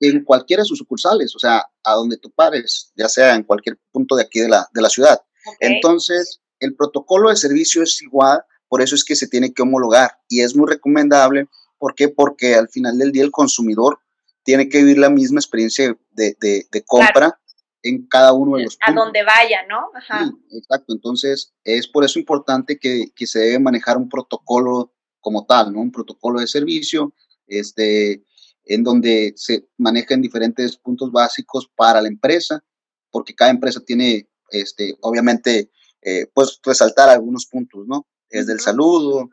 en 0.00 0.24
cualquiera 0.24 0.62
de 0.62 0.66
sus 0.66 0.78
sucursales, 0.78 1.34
o 1.34 1.38
sea, 1.38 1.64
a 1.82 1.92
donde 1.94 2.18
tú 2.18 2.30
pares, 2.30 2.92
ya 2.96 3.08
sea 3.08 3.34
en 3.34 3.44
cualquier 3.44 3.78
punto 3.90 4.14
de 4.14 4.22
aquí 4.22 4.40
de 4.40 4.48
la, 4.48 4.68
de 4.72 4.82
la 4.82 4.88
ciudad. 4.88 5.20
Entonces, 5.60 6.40
el 6.60 6.74
protocolo 6.74 7.30
de 7.30 7.36
servicio 7.36 7.82
es 7.82 8.02
igual, 8.02 8.42
por 8.68 8.82
eso 8.82 8.94
es 8.94 9.04
que 9.04 9.16
se 9.16 9.28
tiene 9.28 9.52
que 9.52 9.62
homologar 9.62 10.18
y 10.28 10.40
es 10.40 10.54
muy 10.56 10.68
recomendable. 10.68 11.48
¿Por 11.78 11.94
qué? 11.94 12.08
Porque 12.08 12.54
al 12.54 12.68
final 12.68 12.98
del 12.98 13.12
día 13.12 13.22
el 13.22 13.30
consumidor 13.30 14.00
tiene 14.42 14.68
que 14.68 14.78
vivir 14.78 14.98
la 14.98 15.10
misma 15.10 15.40
experiencia 15.40 15.96
de, 16.10 16.36
de, 16.40 16.84
compra 16.84 17.38
en 17.82 18.06
cada 18.06 18.32
uno 18.32 18.56
de 18.56 18.64
los 18.64 18.76
puntos. 18.76 19.02
A 19.02 19.04
donde 19.04 19.22
vaya, 19.22 19.66
¿no? 19.68 19.90
Ajá. 19.94 20.30
exacto. 20.50 20.92
Entonces, 20.92 21.52
es 21.64 21.86
por 21.86 22.04
eso 22.04 22.18
importante 22.18 22.78
que, 22.78 23.12
que 23.14 23.26
se 23.26 23.40
debe 23.40 23.58
manejar 23.60 23.96
un 23.96 24.08
protocolo 24.08 24.92
como 25.20 25.46
tal, 25.46 25.72
¿no? 25.72 25.80
Un 25.80 25.92
protocolo 25.92 26.40
de 26.40 26.46
servicio 26.46 27.12
este, 27.46 28.24
en 28.64 28.82
donde 28.82 29.32
se 29.36 29.68
manejan 29.78 30.20
diferentes 30.20 30.76
puntos 30.76 31.10
básicos 31.12 31.70
para 31.74 32.02
la 32.02 32.08
empresa, 32.08 32.64
porque 33.10 33.34
cada 33.34 33.50
empresa 33.50 33.80
tiene, 33.80 34.28
este, 34.50 34.96
obviamente, 35.00 35.70
eh, 36.02 36.26
pues 36.34 36.60
resaltar 36.64 37.08
algunos 37.08 37.46
puntos, 37.46 37.86
¿no? 37.86 38.06
Es 38.28 38.46
del 38.46 38.60
saludo, 38.60 39.30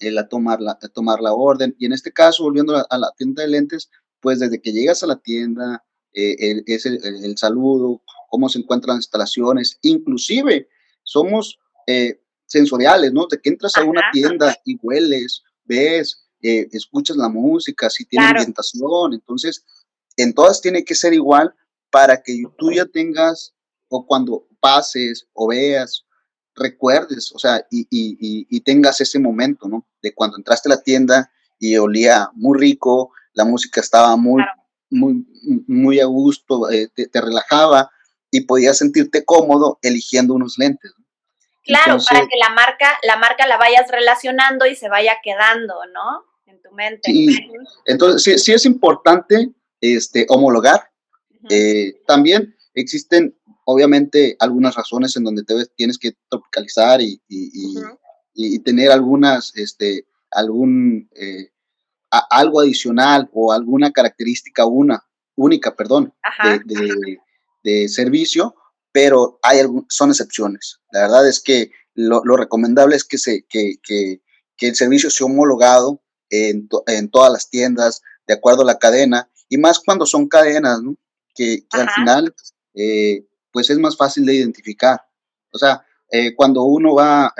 el 0.00 0.18
a 0.18 0.28
tomar, 0.28 0.60
la, 0.60 0.78
tomar 0.92 1.20
la 1.20 1.32
orden, 1.32 1.76
y 1.78 1.86
en 1.86 1.92
este 1.92 2.12
caso, 2.12 2.42
volviendo 2.42 2.76
a, 2.76 2.98
la 2.98 3.12
tienda 3.16 3.42
de 3.42 3.50
lentes, 3.50 3.90
pues 4.20 4.40
desde 4.40 4.60
que 4.60 4.72
llegas 4.72 5.02
a 5.02 5.06
la 5.06 5.16
tienda, 5.16 5.84
eh, 6.14 6.62
es 6.66 6.86
el, 6.86 7.36
saludo, 7.36 8.02
cómo 8.30 8.48
se 8.48 8.58
encuentran 8.58 8.96
las 8.96 9.04
instalaciones, 9.04 9.78
inclusive 9.82 10.68
somos 11.02 11.58
eh, 11.86 12.20
sensoriales, 12.46 13.12
¿no? 13.12 13.26
De 13.26 13.38
que 13.40 13.50
entras 13.50 13.76
a 13.76 13.84
una 13.84 14.02
tienda 14.12 14.56
y 14.64 14.76
hueles, 14.82 15.42
ves, 15.64 16.23
eh, 16.44 16.68
escuchas 16.72 17.16
la 17.16 17.30
música, 17.30 17.88
si 17.88 18.04
tiene 18.04 18.26
ambientación, 18.26 19.14
entonces 19.14 19.64
en 20.18 20.34
todas 20.34 20.60
tiene 20.60 20.84
que 20.84 20.94
ser 20.94 21.14
igual 21.14 21.54
para 21.90 22.22
que 22.22 22.42
tú 22.58 22.70
ya 22.70 22.84
tengas, 22.84 23.54
o 23.88 24.06
cuando 24.06 24.46
pases 24.60 25.26
o 25.32 25.48
veas, 25.48 26.04
recuerdes, 26.54 27.32
o 27.34 27.38
sea, 27.38 27.66
y, 27.70 27.86
y, 27.90 28.46
y, 28.48 28.60
tengas 28.60 29.00
ese 29.00 29.18
momento, 29.18 29.68
¿no? 29.68 29.86
De 30.02 30.14
cuando 30.14 30.36
entraste 30.36 30.68
a 30.68 30.76
la 30.76 30.82
tienda 30.82 31.30
y 31.58 31.76
olía 31.76 32.28
muy 32.34 32.58
rico, 32.58 33.12
la 33.32 33.44
música 33.44 33.80
estaba 33.80 34.16
muy, 34.16 34.42
muy, 34.90 35.26
muy 35.66 36.00
a 36.00 36.06
gusto, 36.06 36.70
eh, 36.70 36.88
te, 36.94 37.20
relajaba 37.20 37.90
y 38.30 38.42
podías 38.42 38.78
sentirte 38.78 39.24
cómodo 39.24 39.78
eligiendo 39.82 40.34
unos 40.34 40.58
lentes. 40.58 40.92
Claro, 41.64 41.96
para 42.06 42.20
que 42.26 42.36
la 42.38 42.50
marca, 42.50 42.98
la 43.04 43.16
marca 43.16 43.46
la 43.46 43.56
vayas 43.56 43.90
relacionando 43.90 44.66
y 44.66 44.76
se 44.76 44.88
vaya 44.88 45.16
quedando, 45.22 45.74
¿no? 45.92 46.33
En 46.54 46.62
tu 46.62 46.70
mente. 46.72 47.12
entonces 47.86 48.22
sí, 48.22 48.38
sí, 48.38 48.52
es 48.52 48.64
importante 48.64 49.50
este, 49.80 50.26
homologar. 50.28 50.90
Eh, 51.50 52.00
también 52.06 52.54
existen, 52.74 53.36
obviamente, 53.64 54.36
algunas 54.38 54.74
razones 54.74 55.16
en 55.16 55.24
donde 55.24 55.42
te 55.42 55.66
tienes 55.76 55.98
que 55.98 56.16
tropicalizar 56.28 57.00
y, 57.02 57.20
y, 57.28 58.58
tener 58.60 58.90
algunas, 58.90 59.54
este, 59.56 60.06
algún, 60.30 61.08
eh, 61.14 61.50
algo 62.30 62.60
adicional 62.60 63.28
o 63.32 63.52
alguna 63.52 63.92
característica 63.92 64.64
una, 64.64 65.04
única, 65.36 65.74
perdón, 65.74 66.14
de, 66.64 67.18
de, 67.62 67.88
servicio, 67.88 68.54
pero 68.92 69.38
hay 69.42 69.58
son 69.88 70.10
excepciones. 70.10 70.80
La 70.92 71.02
verdad 71.02 71.28
es 71.28 71.40
que 71.40 71.70
lo, 71.94 72.22
recomendable 72.36 72.96
es 72.96 73.04
que, 73.04 73.18
se, 73.18 73.44
que, 73.48 73.74
que, 73.82 74.22
que, 74.56 74.68
el 74.68 74.76
servicio 74.76 75.10
sea 75.10 75.26
homologado 75.26 76.03
en, 76.30 76.68
en, 76.86 77.10
todas 77.10 77.32
las 77.32 77.48
tiendas, 77.50 78.02
de 78.26 78.34
acuerdo 78.34 78.62
a 78.62 78.66
la 78.66 78.78
cadena, 78.78 79.28
y 79.48 79.58
más 79.58 79.80
cuando 79.80 80.06
son 80.06 80.28
cadenas, 80.28 80.82
¿no? 80.82 80.96
que, 81.34 81.66
al 81.70 81.90
final, 81.90 82.34
eh, 82.74 83.26
pues 83.52 83.68
es 83.70 83.78
más 83.78 83.96
fácil 83.96 84.24
de 84.24 84.34
identificar. 84.34 85.00
O 85.52 85.58
sea, 85.58 85.84
eh, 86.10 86.34
cuando 86.34 86.62
uno 86.62 86.94
va 86.94 87.34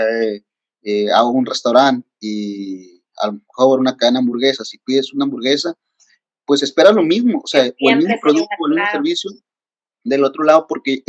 eh, 0.83 1.11
a 1.13 1.25
un 1.25 1.47
restaurante 1.47 2.07
y 2.21 3.03
a 3.17 3.29
lo 3.29 3.35
mejor 3.35 3.81
una 3.81 3.97
cadena 3.97 4.19
de 4.19 4.25
hamburguesas, 4.25 4.69
si 4.69 4.79
pides 4.79 5.13
una 5.13 5.25
hamburguesa, 5.25 5.75
pues 6.45 6.63
espera 6.63 6.93
lo 6.93 7.03
mismo, 7.03 7.41
o 7.43 7.47
sea, 7.47 7.65
o 7.65 7.91
el 7.91 7.99
mismo 7.99 8.17
producto 8.21 8.49
o 8.59 8.67
el 8.67 8.75
mismo 8.75 8.87
servicio 8.93 9.31
del 10.03 10.25
otro 10.25 10.45
lado, 10.45 10.67
porque, 10.69 11.03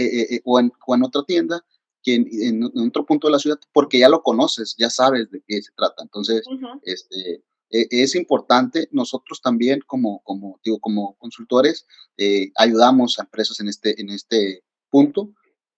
o, 0.45 0.59
en, 0.59 0.71
otra 1.03 1.23
tienda, 1.23 1.65
que 2.01 2.15
en, 2.15 2.63
otro 2.63 3.05
punto 3.05 3.27
de 3.27 3.33
la 3.33 3.39
ciudad, 3.39 3.59
porque 3.73 3.99
ya 3.99 4.07
lo 4.07 4.23
conoces, 4.23 4.75
ya 4.77 4.89
sabes 4.89 5.29
de 5.31 5.43
qué 5.45 5.61
se 5.61 5.71
trata. 5.75 6.03
Entonces, 6.03 6.43
este, 6.83 7.43
e, 7.69 7.87
es 7.89 8.15
importante, 8.15 8.87
nosotros 8.91 9.41
también 9.41 9.81
como, 9.85 10.21
como, 10.23 10.59
digo, 10.63 10.79
como 10.79 11.15
consultores, 11.17 11.87
eh, 12.17 12.51
ayudamos 12.55 13.19
a 13.19 13.23
empresas 13.23 13.59
en 13.59 13.67
este, 13.67 13.99
en 13.99 14.09
este 14.09 14.63
punto 14.89 15.29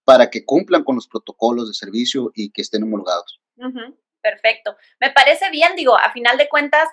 para 0.03 0.29
que 0.29 0.45
cumplan 0.45 0.83
con 0.83 0.95
los 0.95 1.07
protocolos 1.07 1.67
de 1.67 1.73
servicio 1.73 2.31
y 2.33 2.51
que 2.51 2.61
estén 2.61 2.83
homologados. 2.83 3.41
Perfecto. 4.21 4.75
Me 4.99 5.11
parece 5.11 5.49
bien, 5.51 5.75
digo, 5.75 5.97
a 5.97 6.11
final 6.11 6.37
de 6.37 6.49
cuentas, 6.49 6.87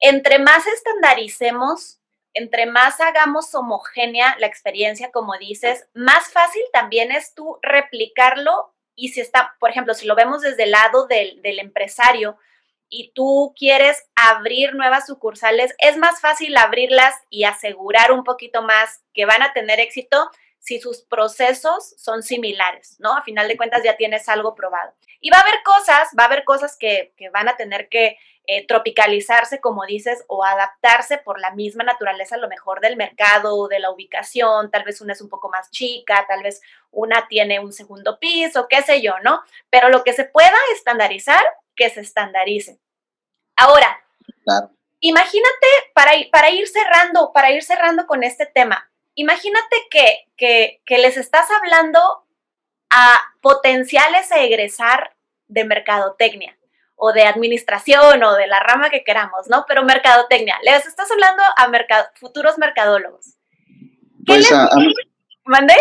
entre 0.00 0.38
más 0.38 0.66
estandaricemos, 0.66 2.00
entre 2.34 2.66
más 2.66 3.00
hagamos 3.00 3.54
homogénea 3.54 4.36
la 4.38 4.46
experiencia, 4.46 5.10
como 5.10 5.36
dices, 5.38 5.86
más 5.94 6.28
fácil 6.30 6.62
también 6.72 7.10
es 7.10 7.34
tú 7.34 7.58
replicarlo 7.62 8.74
y 8.94 9.08
si 9.08 9.20
está, 9.20 9.54
por 9.58 9.70
ejemplo, 9.70 9.94
si 9.94 10.06
lo 10.06 10.14
vemos 10.14 10.42
desde 10.42 10.64
el 10.64 10.70
lado 10.70 11.06
del, 11.06 11.40
del 11.42 11.58
empresario, 11.58 12.38
y 12.88 13.12
tú 13.14 13.54
quieres 13.58 14.04
abrir 14.14 14.74
nuevas 14.74 15.06
sucursales, 15.06 15.74
es 15.78 15.96
más 15.96 16.20
fácil 16.20 16.56
abrirlas 16.56 17.14
y 17.30 17.44
asegurar 17.44 18.12
un 18.12 18.24
poquito 18.24 18.62
más 18.62 19.02
que 19.12 19.26
van 19.26 19.42
a 19.42 19.52
tener 19.52 19.80
éxito 19.80 20.30
si 20.58 20.80
sus 20.80 21.02
procesos 21.02 21.94
son 21.96 22.24
similares, 22.24 22.96
¿no? 22.98 23.16
A 23.16 23.22
final 23.22 23.46
de 23.46 23.56
cuentas 23.56 23.82
ya 23.84 23.96
tienes 23.96 24.28
algo 24.28 24.56
probado. 24.56 24.92
Y 25.20 25.30
va 25.30 25.38
a 25.38 25.42
haber 25.42 25.62
cosas, 25.64 26.08
va 26.18 26.24
a 26.24 26.26
haber 26.26 26.44
cosas 26.44 26.76
que, 26.76 27.14
van 27.32 27.48
a 27.48 27.56
tener 27.56 27.88
que 27.88 28.18
eh, 28.48 28.64
tropicalizarse, 28.64 29.60
como 29.60 29.84
dices, 29.86 30.24
o 30.28 30.44
adaptarse 30.44 31.18
por 31.18 31.40
la 31.40 31.50
misma 31.50 31.82
naturaleza, 31.82 32.36
a 32.36 32.38
lo 32.38 32.48
mejor 32.48 32.80
del 32.80 32.96
mercado, 32.96 33.66
de 33.66 33.80
la 33.80 33.90
ubicación, 33.90 34.70
tal 34.70 34.84
vez 34.84 35.00
una 35.00 35.14
es 35.14 35.20
un 35.20 35.28
poco 35.28 35.48
más 35.48 35.68
chica, 35.72 36.24
tal 36.28 36.44
vez 36.44 36.60
una 36.92 37.26
tiene 37.26 37.58
un 37.58 37.72
segundo 37.72 38.20
piso, 38.20 38.68
qué 38.68 38.82
sé 38.82 39.02
yo, 39.02 39.14
¿no? 39.24 39.40
Pero 39.68 39.88
lo 39.88 40.04
que 40.04 40.12
se 40.12 40.24
pueda 40.24 40.56
estandarizar, 40.74 41.42
que 41.74 41.90
se 41.90 42.02
estandarice. 42.02 42.78
Ahora, 43.56 44.00
imagínate, 45.00 45.66
para, 45.92 46.12
para 46.30 46.50
ir 46.50 46.68
cerrando, 46.68 47.32
para 47.32 47.50
ir 47.50 47.64
cerrando 47.64 48.06
con 48.06 48.22
este 48.22 48.46
tema, 48.46 48.88
imagínate 49.16 49.76
que, 49.90 50.28
que, 50.36 50.98
les 50.98 51.16
estás 51.16 51.48
hablando 51.50 51.98
a 52.90 53.34
potenciales 53.40 54.30
a 54.30 54.40
egresar 54.44 55.16
de 55.48 55.64
mercadotecnia 55.64 56.56
o 56.96 57.12
de 57.12 57.22
administración 57.22 58.22
o 58.24 58.34
de 58.34 58.46
la 58.46 58.60
rama 58.60 58.90
que 58.90 59.04
queramos, 59.04 59.48
¿no? 59.48 59.64
Pero 59.68 59.84
mercadotecnia, 59.84 60.58
les 60.62 60.86
estás 60.86 61.10
hablando 61.10 61.42
a 61.56 62.08
futuros 62.14 62.58
mercadólogos. 62.58 63.34
¿Qué 64.26 64.34
pues, 64.34 64.50
les 64.50 64.94
¿Mandé? 65.44 65.74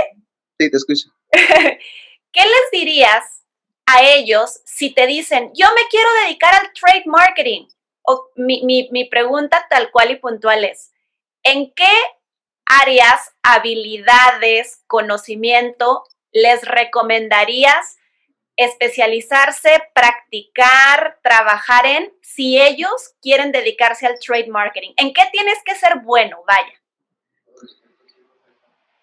Sí, 0.60 0.70
te 0.70 0.78
escucho. 0.78 1.10
¿Qué 1.32 2.42
les 2.42 2.72
dirías 2.72 3.44
a 3.86 4.04
ellos 4.04 4.62
si 4.66 4.94
te 4.94 5.08
dicen, 5.08 5.52
yo 5.56 5.68
me 5.76 5.88
quiero 5.90 6.10
dedicar 6.26 6.54
al 6.54 6.72
trade 6.74 7.04
marketing? 7.06 7.68
O 8.04 8.30
mi, 8.36 8.90
mi 8.92 9.06
pregunta 9.06 9.66
tal 9.70 9.90
cual 9.90 10.12
y 10.12 10.18
puntual 10.18 10.64
es, 10.64 10.92
¿en 11.44 11.74
qué 11.74 11.90
áreas, 12.66 13.32
habilidades, 13.44 14.84
conocimiento 14.88 16.04
les 16.32 16.64
recomendarías 16.64 17.98
especializarse, 18.56 19.70
practicar, 19.94 21.20
trabajar 21.22 21.86
en 21.86 22.14
si 22.22 22.60
ellos 22.60 23.16
quieren 23.22 23.52
dedicarse 23.52 24.08
al 24.08 24.20
trade 24.20 24.48
marketing? 24.48 24.92
¿En 24.98 25.14
qué 25.14 25.24
tienes 25.32 25.58
que 25.66 25.76
ser 25.76 26.00
bueno? 26.04 26.38
Vaya. 26.48 26.82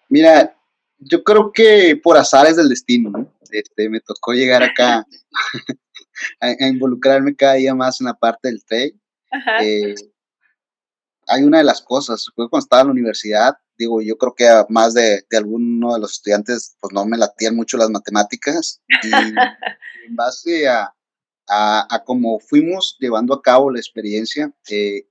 Mira, 0.09 0.55
yo 0.99 1.23
creo 1.23 1.51
que 1.51 1.99
por 2.01 2.17
azares 2.17 2.55
del 2.55 2.69
destino, 2.69 3.09
¿no? 3.09 3.33
Este, 3.51 3.89
me 3.89 3.99
tocó 3.99 4.33
llegar 4.33 4.63
acá 4.63 5.05
a, 6.39 6.67
involucrarme 6.67 7.35
cada 7.35 7.53
día 7.53 7.75
más 7.75 7.99
en 7.99 8.07
la 8.07 8.13
parte 8.13 8.49
del 8.49 8.63
trade. 8.65 8.95
Eh, 9.61 9.95
hay 11.27 11.43
una 11.43 11.59
de 11.59 11.63
las 11.63 11.81
cosas, 11.81 12.25
cuando 12.35 12.59
estaba 12.59 12.81
en 12.81 12.87
la 12.87 12.93
universidad, 12.93 13.53
digo, 13.77 14.01
yo 14.01 14.17
creo 14.17 14.33
que 14.35 14.47
a 14.47 14.65
más 14.69 14.93
de, 14.93 15.25
de 15.29 15.37
alguno 15.37 15.93
de 15.93 15.99
los 15.99 16.13
estudiantes, 16.13 16.75
pues 16.79 16.93
no 16.93 17.05
me 17.05 17.17
latían 17.17 17.55
mucho 17.55 17.77
las 17.77 17.89
matemáticas. 17.89 18.81
Y 19.03 19.11
en 20.07 20.15
base 20.15 20.67
a, 20.67 20.93
a, 21.47 22.03
cómo 22.05 22.39
fuimos 22.39 22.97
llevando 22.99 23.33
a 23.33 23.41
cabo 23.41 23.71
la 23.71 23.79
experiencia, 23.79 24.53
eh, 24.69 25.07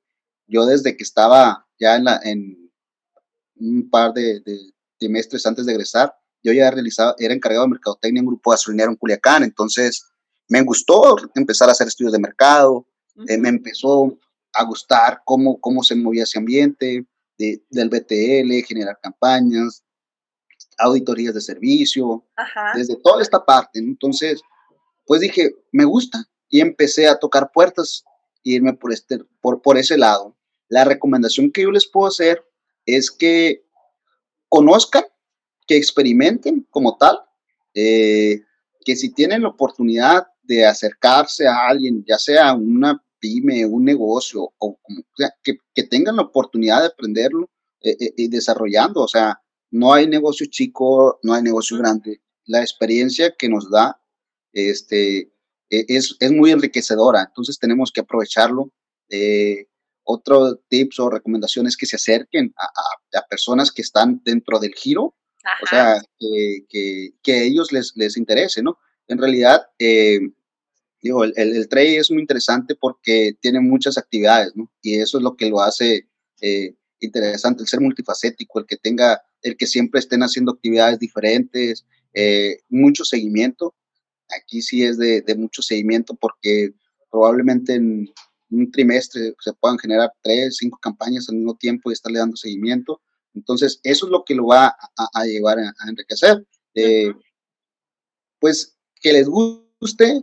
yo 0.47 0.67
desde 0.67 0.97
que 0.97 1.05
estaba 1.05 1.67
ya 1.79 1.97
en, 1.97 2.05
la, 2.05 2.21
en 2.23 2.71
un 3.57 3.91
par 3.91 4.13
de, 4.13 4.41
de, 4.41 4.73
trimestres 4.99 5.45
antes 5.47 5.67
de 5.67 5.73
egresar, 5.73 6.15
yo 6.45 6.53
ya 6.53 6.71
realizaba, 6.71 7.15
era 7.19 7.35
encargado 7.35 7.65
de 7.65 7.71
mercadotecnia 7.71 8.21
en 8.21 8.27
un 8.27 8.35
grupo 8.35 8.51
gasolinero 8.51 8.91
en 8.91 8.97
Culiacán, 8.97 9.43
entonces 9.43 10.05
me 10.49 10.63
gustó 10.63 11.17
empezar 11.35 11.69
a 11.69 11.73
hacer 11.73 11.89
estudios 11.89 12.13
de 12.13 12.19
mercado, 12.19 12.87
eh, 13.27 13.39
me 13.39 13.49
empezó 13.49 14.19
a 14.53 14.65
gustar 14.65 15.23
cómo, 15.25 15.61
cómo 15.61 15.83
se 15.83 15.95
movía 15.95 16.25
ese 16.25 16.39
ambiente 16.39 17.07
de, 17.39 17.63
del 17.71 17.89
BTL, 17.89 18.67
generar 18.67 18.99
campañas, 19.03 19.83
auditorías 20.79 21.35
de 21.35 21.41
servicio, 21.41 22.25
desde 22.75 22.97
toda 22.97 23.23
esta 23.23 23.45
parte. 23.45 23.79
Entonces, 23.79 24.43
pues 25.07 25.21
dije, 25.21 25.51
me 25.73 25.85
gusta 25.85 26.25
y 26.49 26.61
empecé 26.61 27.09
a 27.09 27.19
tocar 27.19 27.51
puertas 27.53 28.05
y 28.43 28.55
irme 28.55 28.75
por, 28.75 28.93
este, 28.93 29.21
por, 29.41 29.63
por 29.63 29.79
ese 29.79 29.97
lado. 29.97 30.37
La 30.69 30.85
recomendación 30.85 31.51
que 31.53 31.63
yo 31.63 31.71
les 31.71 31.89
puedo 31.89 32.09
hacer 32.09 32.45
es 32.87 33.11
que 33.11 33.65
conozcan, 34.49 35.05
que 35.67 35.77
experimenten 35.77 36.67
como 36.71 36.97
tal, 36.97 37.19
eh, 37.75 38.43
que 38.85 38.97
si 38.97 39.13
tienen 39.13 39.43
la 39.43 39.49
oportunidad 39.49 40.27
de 40.43 40.67
acercarse 40.67 41.47
a 41.47 41.69
alguien, 41.69 42.05
ya 42.07 42.19
sea 42.19 42.53
una 42.53 43.03
pyme, 43.23 43.65
un 43.65 43.85
negocio, 43.85 44.53
o, 44.59 44.79
sea, 45.17 45.31
que, 45.45 45.59
que, 45.75 45.85
tengan 45.85 46.17
la 46.17 46.23
oportunidad 46.23 46.81
de 46.81 46.89
aprenderlo 46.89 47.49
eh, 47.81 47.97
eh, 48.01 48.15
y 48.17 48.29
desarrollando. 48.29 49.01
O 49.01 49.09
sea, 49.09 49.41
no 49.71 49.95
hay 49.95 50.09
negocio 50.09 50.47
chico, 50.51 51.21
no 51.23 51.33
hay 51.33 51.43
negocio 51.43 51.79
grande. 51.79 52.21
La 52.47 52.61
experiencia 52.61 53.33
que 53.39 53.49
nos 53.49 53.71
da 53.71 54.01
este, 54.53 55.33
e, 55.71 55.85
es, 55.89 56.17
es 56.19 56.33
muy 56.33 56.51
enriquecedora, 56.51 57.23
entonces 57.23 57.59
tenemos 57.59 57.93
que 57.93 58.01
aprovecharlo. 58.01 58.73
Eh, 59.09 59.69
otro 60.05 60.57
tips 60.69 60.99
o 60.99 61.11
recomendaciones 61.11 61.77
que 61.77 61.87
se 61.87 61.95
acerquen 61.95 62.53
a, 62.59 63.19
a, 63.19 63.27
personas 63.29 63.71
que 63.71 63.83
están 63.83 64.21
dentro 64.25 64.59
del 64.59 64.75
giro, 64.75 65.15
o 65.63 65.67
sea, 65.71 66.01
que, 66.19 66.67
que, 66.69 67.11
que, 67.23 67.45
ellos 67.45 67.71
les, 67.71 67.93
les 67.95 68.17
interese, 68.17 68.63
¿no? 68.63 68.79
en 69.13 69.19
realidad, 69.19 69.67
eh, 69.79 70.21
digo, 71.03 71.25
el, 71.25 71.35
el, 71.37 71.69
trade 71.69 71.99
es 71.99 72.11
muy 72.11 72.21
interesante 72.21 72.75
porque 72.75 73.37
tiene 73.41 73.61
muchas 73.61 73.99
actividades, 73.99 74.53
¿no? 74.55 74.71
Y 74.81 74.95
eso 75.01 75.19
es 75.19 75.25
lo 75.25 75.37
que 75.37 75.51
lo 75.51 75.61
hace 75.61 76.09
eh, 76.41 76.75
interesante, 77.01 77.63
el 77.63 77.69
ser 77.69 77.81
multifacético, 77.81 78.61
el 78.61 78.67
que 78.67 78.77
tenga, 78.77 79.21
el 79.43 79.57
que 79.57 79.67
siempre 79.67 80.01
estén 80.01 80.23
haciendo 80.23 80.53
actividades 80.53 80.99
diferentes, 80.99 81.85
eh, 82.15 82.59
mucho 82.69 83.05
seguimiento. 83.05 83.75
Aquí 84.41 84.63
sí 84.63 84.85
es 84.85 84.97
de, 84.97 85.23
de, 85.23 85.35
mucho 85.35 85.61
seguimiento 85.63 86.15
porque 86.15 86.73
probablemente 87.11 87.75
en 87.75 88.09
un 88.51 88.71
trimestre 88.71 89.35
se 89.41 89.53
puedan 89.55 89.79
generar 89.79 90.13
tres, 90.23 90.57
cinco 90.59 90.79
campañas 90.81 91.29
al 91.29 91.37
mismo 91.37 91.57
tiempo 91.57 91.91
y 91.91 91.95
estarle 91.95 92.21
dando 92.21 92.37
seguimiento. 92.37 93.01
Entonces, 93.35 93.81
eso 93.83 94.07
es 94.07 94.13
lo 94.13 94.25
que 94.25 94.35
lo 94.35 94.47
va 94.47 94.67
a, 94.67 95.09
a 95.15 95.25
llevar 95.25 95.59
a, 95.59 95.75
a 95.79 95.89
enriquecer. 95.89 96.47
Eh, 96.75 97.13
pues 98.39 98.77
que 99.01 99.13
les 99.13 99.29
guste, 99.29 99.63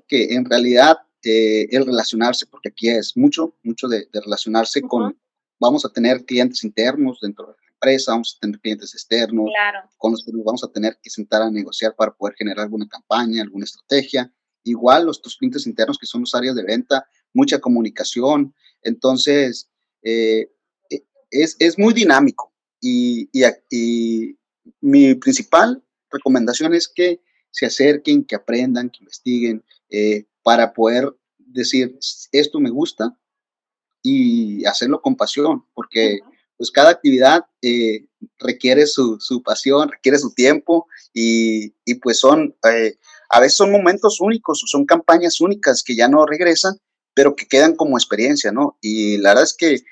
que 0.08 0.34
en 0.34 0.45
realidad 0.45 0.98
eh, 1.24 1.67
el 1.72 1.86
relacionarse, 1.86 2.45
porque 2.45 2.69
aquí 2.69 2.89
es 2.89 3.15
mucho, 3.17 3.56
mucho 3.63 3.88
de, 3.88 4.08
de 4.12 4.22
relacionarse 4.22 4.80
uh 4.80 4.84
-huh. 4.84 4.89
con, 4.89 5.19
vamos 5.60 5.86
a 5.86 5.89
tener 5.89 6.24
clientes 6.26 6.63
internos 6.63 7.19
dentro 7.22 7.48
de 7.48 7.52
la 7.52 7.67
empresa, 7.74 8.13
vamos 8.13 8.36
a 8.36 8.39
tener 8.39 8.60
clientes 8.60 8.93
externos, 8.93 9.50
claro. 9.54 9.89
con 9.98 10.12
los 10.12 10.24
que 10.24 10.32
nos 10.32 10.43
vamos 10.43 10.63
a 10.63 10.72
tener 10.72 10.98
que 11.02 11.10
sentar 11.10 11.41
a 11.41 11.52
negociar 11.52 11.95
para 11.95 12.13
poder 12.13 12.36
generar 12.36 12.63
alguna 12.63 12.88
campaña, 12.88 13.41
alguna 13.41 13.65
estrategia. 13.65 14.32
Igual 14.63 15.06
los 15.06 15.22
tus 15.22 15.38
clientes 15.38 15.67
internos, 15.67 15.98
que 15.98 16.06
son 16.06 16.22
los 16.22 16.36
áreas 16.36 16.56
de 16.56 16.63
venta, 16.63 17.06
mucha 17.34 17.60
comunicación. 17.60 18.54
Entonces, 18.82 19.69
eh, 20.04 20.50
es, 21.32 21.56
es, 21.60 21.78
muy 21.78 21.93
dinámico. 21.93 22.54
Y, 22.82 23.30
y, 23.32 23.43
y, 23.69 24.38
mi 24.82 25.15
principal 25.15 25.84
recomendación 26.12 26.74
es 26.74 26.88
que 26.88 27.22
se 27.51 27.65
acerquen, 27.65 28.23
que 28.23 28.35
aprendan, 28.35 28.89
que 28.89 28.99
investiguen, 29.01 29.63
eh, 29.89 30.25
para 30.43 30.73
poder 30.73 31.13
decir, 31.38 31.97
esto 32.31 32.59
me 32.59 32.69
gusta 32.69 33.17
y 34.01 34.65
hacerlo 34.65 35.01
con 35.01 35.15
pasión, 35.15 35.65
porque 35.73 36.19
pues 36.57 36.71
cada 36.71 36.89
actividad 36.89 37.45
eh, 37.62 38.05
requiere 38.38 38.85
su, 38.85 39.17
su, 39.19 39.41
pasión, 39.41 39.89
requiere 39.89 40.19
su 40.19 40.33
tiempo 40.33 40.88
y, 41.13 41.73
y 41.85 41.95
pues 41.95 42.19
son, 42.19 42.55
eh, 42.69 42.97
a 43.29 43.39
veces 43.39 43.57
son 43.57 43.71
momentos 43.71 44.19
únicos, 44.19 44.62
son 44.65 44.85
campañas 44.85 45.39
únicas 45.39 45.83
que 45.83 45.95
ya 45.95 46.07
no 46.09 46.25
regresan, 46.25 46.77
pero 47.13 47.35
que 47.35 47.47
quedan 47.47 47.75
como 47.75 47.97
experiencia, 47.97 48.51
¿no? 48.51 48.77
Y 48.81 49.17
la 49.17 49.29
verdad 49.29 49.45
es 49.45 49.55
que 49.57 49.83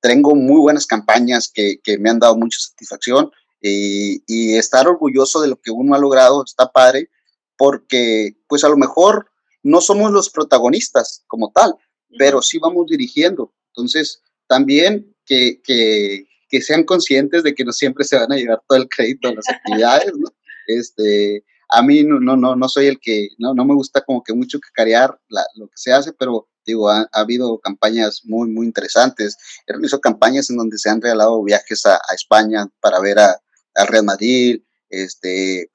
tengo 0.00 0.34
muy 0.34 0.60
buenas 0.60 0.86
campañas 0.86 1.50
que, 1.52 1.80
que 1.82 1.98
me 1.98 2.10
han 2.10 2.18
dado 2.18 2.36
mucha 2.36 2.58
satisfacción 2.60 3.30
y, 3.60 4.22
y, 4.26 4.56
estar 4.56 4.88
orgulloso 4.88 5.40
de 5.40 5.48
lo 5.48 5.60
que 5.60 5.70
uno 5.70 5.94
ha 5.94 5.98
logrado 5.98 6.42
está 6.44 6.70
padre, 6.70 7.10
porque 7.56 8.36
pues 8.48 8.64
a 8.64 8.68
lo 8.68 8.76
mejor 8.76 9.30
no 9.62 9.80
somos 9.80 10.10
los 10.10 10.30
protagonistas 10.30 11.24
como 11.26 11.52
tal, 11.52 11.74
pero 12.18 12.42
sí 12.42 12.58
vamos 12.58 12.86
dirigiendo. 12.86 13.52
Entonces, 13.68 14.22
también 14.48 15.14
que, 15.24 15.60
que, 15.62 16.24
que, 16.48 16.62
sean 16.62 16.84
conscientes 16.84 17.42
de 17.42 17.54
que 17.54 17.64
no 17.64 17.72
siempre 17.72 18.04
se 18.04 18.16
van 18.16 18.32
a 18.32 18.36
llevar 18.36 18.60
todo 18.66 18.78
el 18.78 18.88
crédito 18.88 19.28
a 19.28 19.34
las 19.34 19.48
actividades, 19.48 20.12
¿no? 20.16 20.28
Este, 20.66 21.44
a 21.70 21.82
mí 21.82 22.04
no, 22.04 22.20
no, 22.20 22.36
no, 22.36 22.54
no 22.54 22.68
soy 22.68 22.86
el 22.86 23.00
que, 23.00 23.30
no, 23.38 23.54
no 23.54 23.64
me 23.64 23.74
gusta 23.74 24.02
como 24.02 24.22
que 24.22 24.32
mucho 24.32 24.60
cacarear 24.60 25.18
la, 25.28 25.44
lo 25.56 25.66
que 25.66 25.76
se 25.76 25.92
hace, 25.92 26.12
pero 26.12 26.48
digo, 26.64 26.88
ha, 26.88 27.00
ha, 27.12 27.20
habido 27.20 27.58
campañas 27.58 28.20
muy, 28.24 28.48
muy 28.48 28.66
interesantes. 28.66 29.36
He 29.66 29.72
realizado 29.72 30.00
campañas 30.00 30.48
en 30.48 30.58
donde 30.58 30.78
se 30.78 30.88
han 30.88 31.00
regalado 31.00 31.42
viajes 31.42 31.84
a, 31.86 31.94
a 31.94 32.14
España 32.14 32.68
para 32.80 33.00
ver 33.00 33.18
a, 33.18 33.40
al 33.74 33.86
Real 33.86 34.04
Madrid, 34.04 34.62
este, 34.88 35.70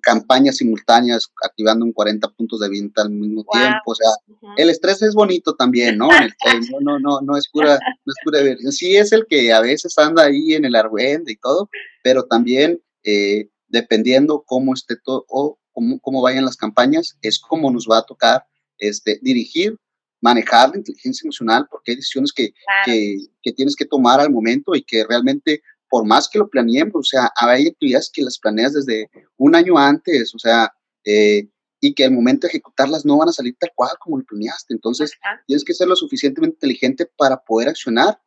campañas 0.00 0.56
simultáneas 0.56 1.30
activando 1.44 1.84
un 1.84 1.92
40 1.92 2.28
puntos 2.30 2.60
de 2.60 2.68
venta 2.68 3.02
al 3.02 3.10
mismo 3.10 3.44
wow. 3.44 3.60
tiempo, 3.60 3.82
o 3.84 3.94
sea, 3.94 4.10
uh 4.26 4.32
-huh. 4.40 4.54
el 4.56 4.70
estrés 4.70 5.02
es 5.02 5.14
bonito 5.14 5.54
también, 5.54 5.98
¿no? 5.98 6.08
El, 6.10 6.32
el, 6.46 6.60
no, 6.70 6.80
no, 6.80 6.98
no, 6.98 7.20
no 7.20 7.36
es 7.36 7.48
pura, 7.48 7.78
no 8.04 8.12
es 8.12 8.16
pura 8.24 8.40
diversión. 8.40 8.72
Sí 8.72 8.96
es 8.96 9.12
el 9.12 9.26
que 9.26 9.52
a 9.52 9.60
veces 9.60 9.96
anda 9.98 10.24
ahí 10.24 10.54
en 10.54 10.64
el 10.64 10.74
argüende 10.74 11.32
y 11.32 11.36
todo, 11.36 11.68
pero 12.02 12.24
también 12.24 12.80
eh, 13.04 13.48
dependiendo 13.68 14.42
cómo 14.46 14.74
esté 14.74 14.96
todo 14.96 15.24
o 15.28 15.58
cómo, 15.72 15.98
cómo 16.00 16.22
vayan 16.22 16.44
las 16.44 16.56
campañas, 16.56 17.16
es 17.22 17.38
como 17.38 17.70
nos 17.70 17.86
va 17.90 17.98
a 17.98 18.06
tocar 18.06 18.44
este, 18.78 19.18
dirigir, 19.22 19.76
manejar 20.20 20.70
la 20.70 20.78
inteligencia 20.78 21.26
emocional, 21.26 21.66
porque 21.70 21.92
hay 21.92 21.96
decisiones 21.96 22.32
que, 22.32 22.52
que 22.84 23.52
tienes 23.52 23.74
que 23.74 23.86
tomar 23.86 24.20
al 24.20 24.30
momento 24.30 24.74
y 24.74 24.82
que 24.82 25.04
realmente 25.04 25.62
por 25.92 26.06
más 26.06 26.26
que 26.26 26.38
lo 26.38 26.48
planeemos, 26.48 26.94
o 26.94 27.02
sea, 27.02 27.30
hay 27.36 27.66
actividades 27.66 28.10
que 28.10 28.22
las 28.22 28.38
planeas 28.38 28.72
desde 28.72 29.10
un 29.36 29.54
año 29.54 29.76
antes, 29.76 30.34
o 30.34 30.38
sea, 30.38 30.72
eh, 31.04 31.50
y 31.82 31.92
que 31.92 32.04
al 32.06 32.12
momento 32.12 32.46
de 32.46 32.48
ejecutarlas 32.48 33.04
no 33.04 33.18
van 33.18 33.28
a 33.28 33.32
salir 33.32 33.54
tal 33.60 33.72
cual 33.74 33.90
como 34.00 34.16
lo 34.16 34.24
planeaste. 34.24 34.72
Entonces, 34.72 35.12
Ajá. 35.22 35.42
tienes 35.46 35.64
que 35.64 35.74
ser 35.74 35.88
lo 35.88 35.94
suficientemente 35.94 36.54
inteligente 36.56 37.10
para 37.14 37.44
poder 37.44 37.68
accionar, 37.68 38.18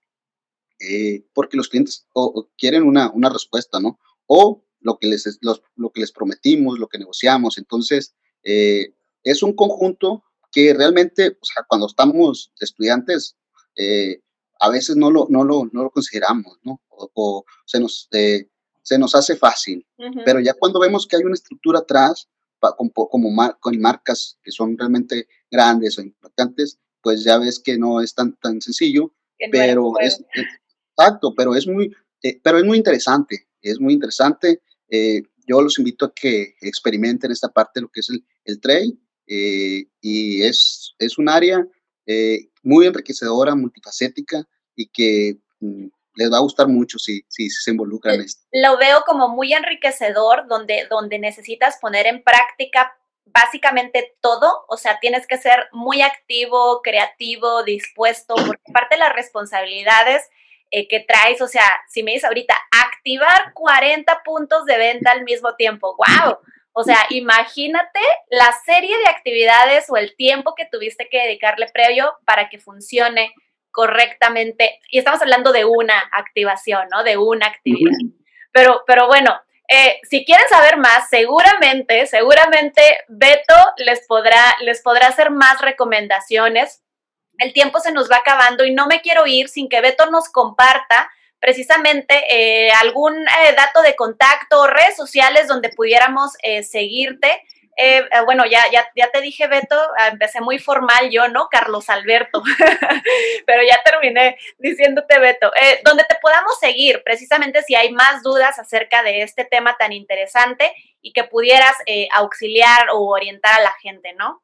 eh, 0.80 1.26
porque 1.34 1.58
los 1.58 1.68
clientes 1.68 2.06
o, 2.14 2.26
o 2.26 2.52
quieren 2.56 2.84
una, 2.84 3.10
una, 3.10 3.30
respuesta, 3.30 3.80
¿no? 3.80 3.98
O 4.28 4.64
lo 4.82 5.00
que 5.00 5.08
les, 5.08 5.40
los, 5.42 5.64
lo 5.76 5.90
que 5.90 6.02
les 6.02 6.12
prometimos, 6.12 6.78
lo 6.78 6.88
que 6.88 7.00
negociamos. 7.00 7.58
Entonces, 7.58 8.14
eh, 8.44 8.94
es 9.24 9.42
un 9.42 9.56
conjunto 9.56 10.24
que 10.52 10.72
realmente, 10.76 11.30
o 11.42 11.46
sea, 11.46 11.66
cuando 11.68 11.88
estamos 11.88 12.54
estudiantes, 12.60 13.38
eh, 13.76 14.22
a 14.60 14.70
veces 14.70 14.96
no 14.96 15.12
lo, 15.12 15.28
no 15.30 15.44
lo, 15.44 15.70
no 15.72 15.84
lo 15.84 15.90
consideramos, 15.90 16.58
¿no? 16.64 16.82
O, 16.90 17.10
o 17.14 17.46
se, 17.66 17.80
nos, 17.80 18.08
eh, 18.12 18.48
se 18.82 18.98
nos 18.98 19.16
hace 19.16 19.36
fácil. 19.36 19.86
Uh 19.98 20.06
-huh. 20.06 20.22
Pero 20.26 20.40
ya 20.40 20.54
cuando 20.54 20.80
vemos 20.80 21.08
que 21.08 21.18
hay 21.18 21.24
una 21.24 21.34
estructura 21.34 21.80
atrás, 21.80 22.28
pa, 22.60 22.76
con, 22.76 22.90
como 22.90 23.30
mar, 23.32 23.58
con 23.60 23.80
marcas 23.80 24.38
que 24.44 24.52
son 24.52 24.78
realmente 24.78 25.28
grandes 25.52 25.98
o 25.98 26.02
importantes, 26.02 26.80
pues 27.02 27.24
ya 27.24 27.38
ves 27.38 27.60
que 27.60 27.78
no 27.78 28.02
es 28.02 28.14
tan, 28.14 28.36
tan 28.38 28.62
sencillo, 28.62 29.14
que 29.38 29.48
pero 29.52 29.82
no 29.82 30.00
es, 30.00 30.20
es, 30.34 30.46
exacto, 30.98 31.34
pero 31.36 31.56
es 31.56 31.68
muy, 31.68 31.94
eh, 32.24 32.40
pero 32.42 32.58
es 32.58 32.64
muy 32.64 32.78
interesante, 32.78 33.48
es 33.62 33.80
muy 33.80 33.94
interesante. 33.94 34.62
Eh, 34.90 35.22
yo 35.48 35.62
los 35.62 35.78
invito 35.78 36.06
a 36.06 36.14
que 36.14 36.56
experimenten 36.62 37.32
esta 37.32 37.50
parte 37.50 37.74
de 37.76 37.82
lo 37.82 37.90
que 37.90 38.00
es 38.00 38.10
el, 38.10 38.26
el 38.46 38.60
trade 38.60 38.94
eh, 39.28 39.86
y 40.02 40.42
es, 40.44 40.96
es 41.00 41.18
un 41.18 41.30
área 41.30 41.68
eh, 42.08 42.50
muy 42.64 42.88
enriquecedora, 42.88 43.56
multifacética 43.56 44.44
y 44.76 44.88
que 44.88 45.38
mm, 45.60 45.88
les 46.16 46.32
va 46.32 46.38
a 46.38 46.42
gustar 46.42 46.68
mucho 46.68 46.98
si, 46.98 47.26
si, 47.28 47.50
si, 47.50 47.62
se 47.62 47.72
involucran 47.72 48.16
en 48.16 48.22
esto. 48.22 48.44
Lo 48.52 48.78
veo 48.78 49.04
como 49.06 49.30
muy 49.30 49.54
enriquecedor, 49.54 50.48
donde, 50.48 50.88
donde 50.90 51.20
necesitas 51.20 51.78
poner 51.82 52.08
en 52.08 52.24
práctica 52.24 52.94
básicamente 53.26 54.16
todo, 54.22 54.66
o 54.70 54.78
sea, 54.78 55.00
tienes 55.00 55.28
que 55.28 55.38
ser 55.38 55.68
muy 55.74 56.02
activo, 56.02 56.82
creativo, 56.82 57.64
dispuesto, 57.64 58.36
porque 58.36 58.72
parte 58.72 58.96
de 58.96 59.00
las 59.00 59.14
responsabilidades 59.14 60.22
eh, 60.72 60.88
que 60.88 61.02
traes, 61.02 61.42
o 61.42 61.48
sea, 61.48 61.66
si 61.90 62.02
me 62.04 62.12
dices 62.12 62.26
ahorita, 62.26 62.56
activar 62.72 63.54
40 63.54 64.22
puntos 64.24 64.66
de 64.66 64.78
venta 64.78 65.12
al 65.12 65.24
mismo 65.24 65.56
tiempo, 65.56 65.98
wow, 65.98 66.38
o 66.78 66.84
sea, 66.84 67.06
imagínate 67.10 68.02
la 68.30 68.52
serie 68.66 68.98
de 68.98 69.08
actividades 69.08 69.86
o 69.90 69.96
el 69.96 70.14
tiempo 70.18 70.56
que 70.56 70.66
tuviste 70.66 71.08
que 71.10 71.20
dedicarle 71.20 71.70
previo 71.74 72.14
para 72.26 72.50
que 72.50 72.60
funcione 72.60 73.34
correctamente. 73.72 74.82
Y 74.90 75.00
estamos 75.00 75.22
hablando 75.22 75.54
de 75.54 75.64
una 75.64 75.98
activación, 76.12 76.90
¿no? 76.92 77.06
De 77.06 77.16
una 77.16 77.48
actividad. 77.48 77.96
Pero, 78.52 78.84
pero 78.86 79.08
bueno, 79.08 79.34
eh, 79.70 80.02
si 80.04 80.26
quieren 80.26 80.46
saber 80.50 80.76
más, 80.76 81.08
seguramente, 81.10 82.08
seguramente 82.08 82.82
Beto 83.08 83.56
les 83.78 84.06
podrá, 84.06 84.56
les 84.60 84.82
podrá 84.82 85.08
hacer 85.08 85.32
más 85.32 85.62
recomendaciones. 85.62 86.84
El 87.38 87.54
tiempo 87.54 87.80
se 87.80 87.94
nos 87.94 88.12
va 88.12 88.18
acabando 88.18 88.66
y 88.66 88.74
no 88.74 88.88
me 88.88 89.00
quiero 89.00 89.26
ir 89.28 89.48
sin 89.48 89.70
que 89.70 89.80
Beto 89.80 90.12
nos 90.12 90.28
comparta 90.28 91.10
precisamente 91.40 92.24
eh, 92.30 92.72
algún 92.72 93.16
eh, 93.16 93.54
dato 93.56 93.82
de 93.82 93.96
contacto 93.96 94.62
o 94.62 94.68
redes 94.68 94.96
sociales 94.96 95.48
donde 95.48 95.70
pudiéramos 95.70 96.34
eh, 96.44 96.64
seguirte. 96.64 97.42
Eh, 97.78 98.04
bueno, 98.24 98.46
ya, 98.46 98.64
ya, 98.72 98.88
ya 98.96 99.10
te 99.12 99.20
dije, 99.20 99.48
Beto, 99.48 99.76
ah, 99.98 100.08
empecé 100.08 100.40
muy 100.40 100.60
formal 100.60 101.10
yo, 101.10 101.28
¿no? 101.28 101.50
Carlos 101.50 101.90
Alberto, 101.90 102.42
pero 103.46 103.64
ya 103.64 103.82
terminé 103.84 104.38
diciéndote, 104.58 105.20
Beto, 105.20 105.52
eh, 105.62 105.82
donde 105.84 106.06
te 106.06 106.16
podamos 106.22 106.58
seguir, 106.60 107.02
precisamente 107.04 107.64
si 107.64 107.76
hay 107.76 107.92
más 107.92 108.24
dudas 108.24 108.60
acerca 108.60 109.04
de 109.04 109.24
este 109.24 109.44
tema 109.44 109.76
tan 109.78 109.92
interesante 109.92 110.72
y 111.02 111.12
que 111.12 111.26
pudieras 111.26 111.76
eh, 111.86 112.08
auxiliar 112.14 112.88
o 112.94 113.10
orientar 113.10 113.60
a 113.60 113.64
la 113.64 113.74
gente, 113.82 114.14
¿no? 114.14 114.42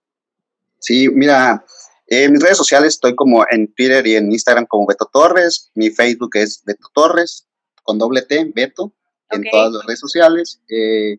Sí, 0.80 1.08
mira, 1.10 1.64
en 2.12 2.24
eh, 2.24 2.30
mis 2.30 2.42
redes 2.42 2.58
sociales 2.58 2.96
estoy 2.96 3.16
como 3.16 3.46
en 3.50 3.74
Twitter 3.74 4.06
y 4.06 4.18
en 4.18 4.30
Instagram 4.30 4.66
como 4.66 4.86
Beto 4.86 5.10
Torres. 5.12 5.72
Mi 5.76 5.92
Facebook 5.92 6.32
es 6.34 6.62
Beto 6.66 6.90
Torres, 6.94 7.48
con 7.84 7.98
doble 7.98 8.22
T, 8.24 8.52
Beto, 8.54 8.92
en 9.30 9.46
todas 9.50 9.72
las 9.72 9.86
redes 9.86 10.02
sociales. 10.02 10.60
Eh, 10.70 11.18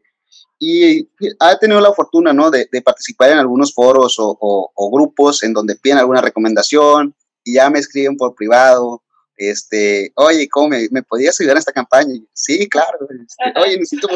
y 0.59 0.99
he 0.99 1.59
tenido 1.59 1.81
la 1.81 1.95
fortuna, 1.95 2.35
¿no? 2.35 2.51
De, 2.51 2.69
de 2.71 2.83
participar 2.83 3.31
en 3.31 3.39
algunos 3.39 3.73
foros 3.73 4.19
o, 4.19 4.37
o, 4.39 4.71
o, 4.75 4.91
grupos 4.91 5.43
en 5.43 5.55
donde 5.55 5.77
piden 5.77 5.97
alguna 5.97 6.21
recomendación 6.21 7.15
y 7.43 7.55
ya 7.55 7.71
me 7.71 7.79
escriben 7.79 8.19
por 8.19 8.35
privado. 8.35 9.03
Este, 9.35 10.13
oye, 10.17 10.47
¿cómo 10.51 10.69
me, 10.69 10.89
me 10.91 11.03
podías 11.03 11.41
ayudar 11.41 11.57
en 11.57 11.61
esta 11.61 11.73
campaña? 11.73 12.21
sí, 12.35 12.69
claro. 12.69 12.99
Este, 13.11 13.61
oye, 13.65 13.79
necesito, 13.79 14.09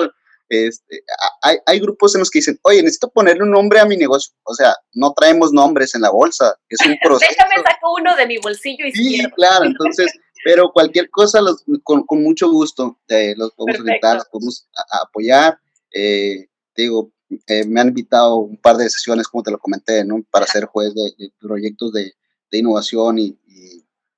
Este, 0.49 1.03
hay, 1.43 1.57
hay, 1.67 1.81
grupos 1.81 2.15
en 2.15 2.21
los 2.21 2.31
que 2.31 2.39
dicen, 2.39 2.59
oye, 2.63 2.81
necesito 2.81 3.11
ponerle 3.11 3.43
un 3.43 3.51
nombre 3.51 3.81
a 3.81 3.85
mi 3.85 3.97
negocio. 3.97 4.33
O 4.45 4.55
sea, 4.55 4.77
no 4.93 5.13
traemos 5.13 5.53
nombres 5.53 5.95
en 5.95 6.03
la 6.03 6.11
bolsa, 6.11 6.57
es 6.69 6.79
un 6.87 6.97
proceso. 7.03 7.31
Déjame 7.31 7.63
saco 7.63 7.95
uno 7.99 8.15
de 8.15 8.27
mi 8.27 8.39
bolsillo 8.39 8.87
izquierdo. 8.87 9.29
Sí, 9.29 9.35
claro, 9.35 9.65
entonces, 9.65 10.13
pero 10.45 10.71
cualquier 10.73 11.11
cosa 11.11 11.41
los, 11.41 11.65
con, 11.83 12.05
con, 12.05 12.23
mucho 12.23 12.49
gusto 12.51 13.01
eh, 13.09 13.35
los 13.37 13.53
podemos 13.53 13.81
invitar, 13.81 14.17
los 14.17 14.27
podemos 14.27 14.69
apoyar. 15.03 15.59
Eh, 15.93 16.47
digo, 16.77 17.11
eh, 17.49 17.65
me 17.67 17.81
han 17.81 17.89
invitado 17.89 18.37
un 18.37 18.57
par 18.57 18.77
de 18.77 18.89
sesiones, 18.89 19.27
como 19.27 19.43
te 19.43 19.51
lo 19.51 19.59
comenté, 19.59 20.05
¿no? 20.05 20.23
Para 20.31 20.47
ser 20.47 20.67
juez 20.67 20.95
de, 20.95 21.33
proyectos 21.41 21.93
de, 21.93 22.13
de, 22.51 22.59
innovación 22.59 23.19
y, 23.19 23.37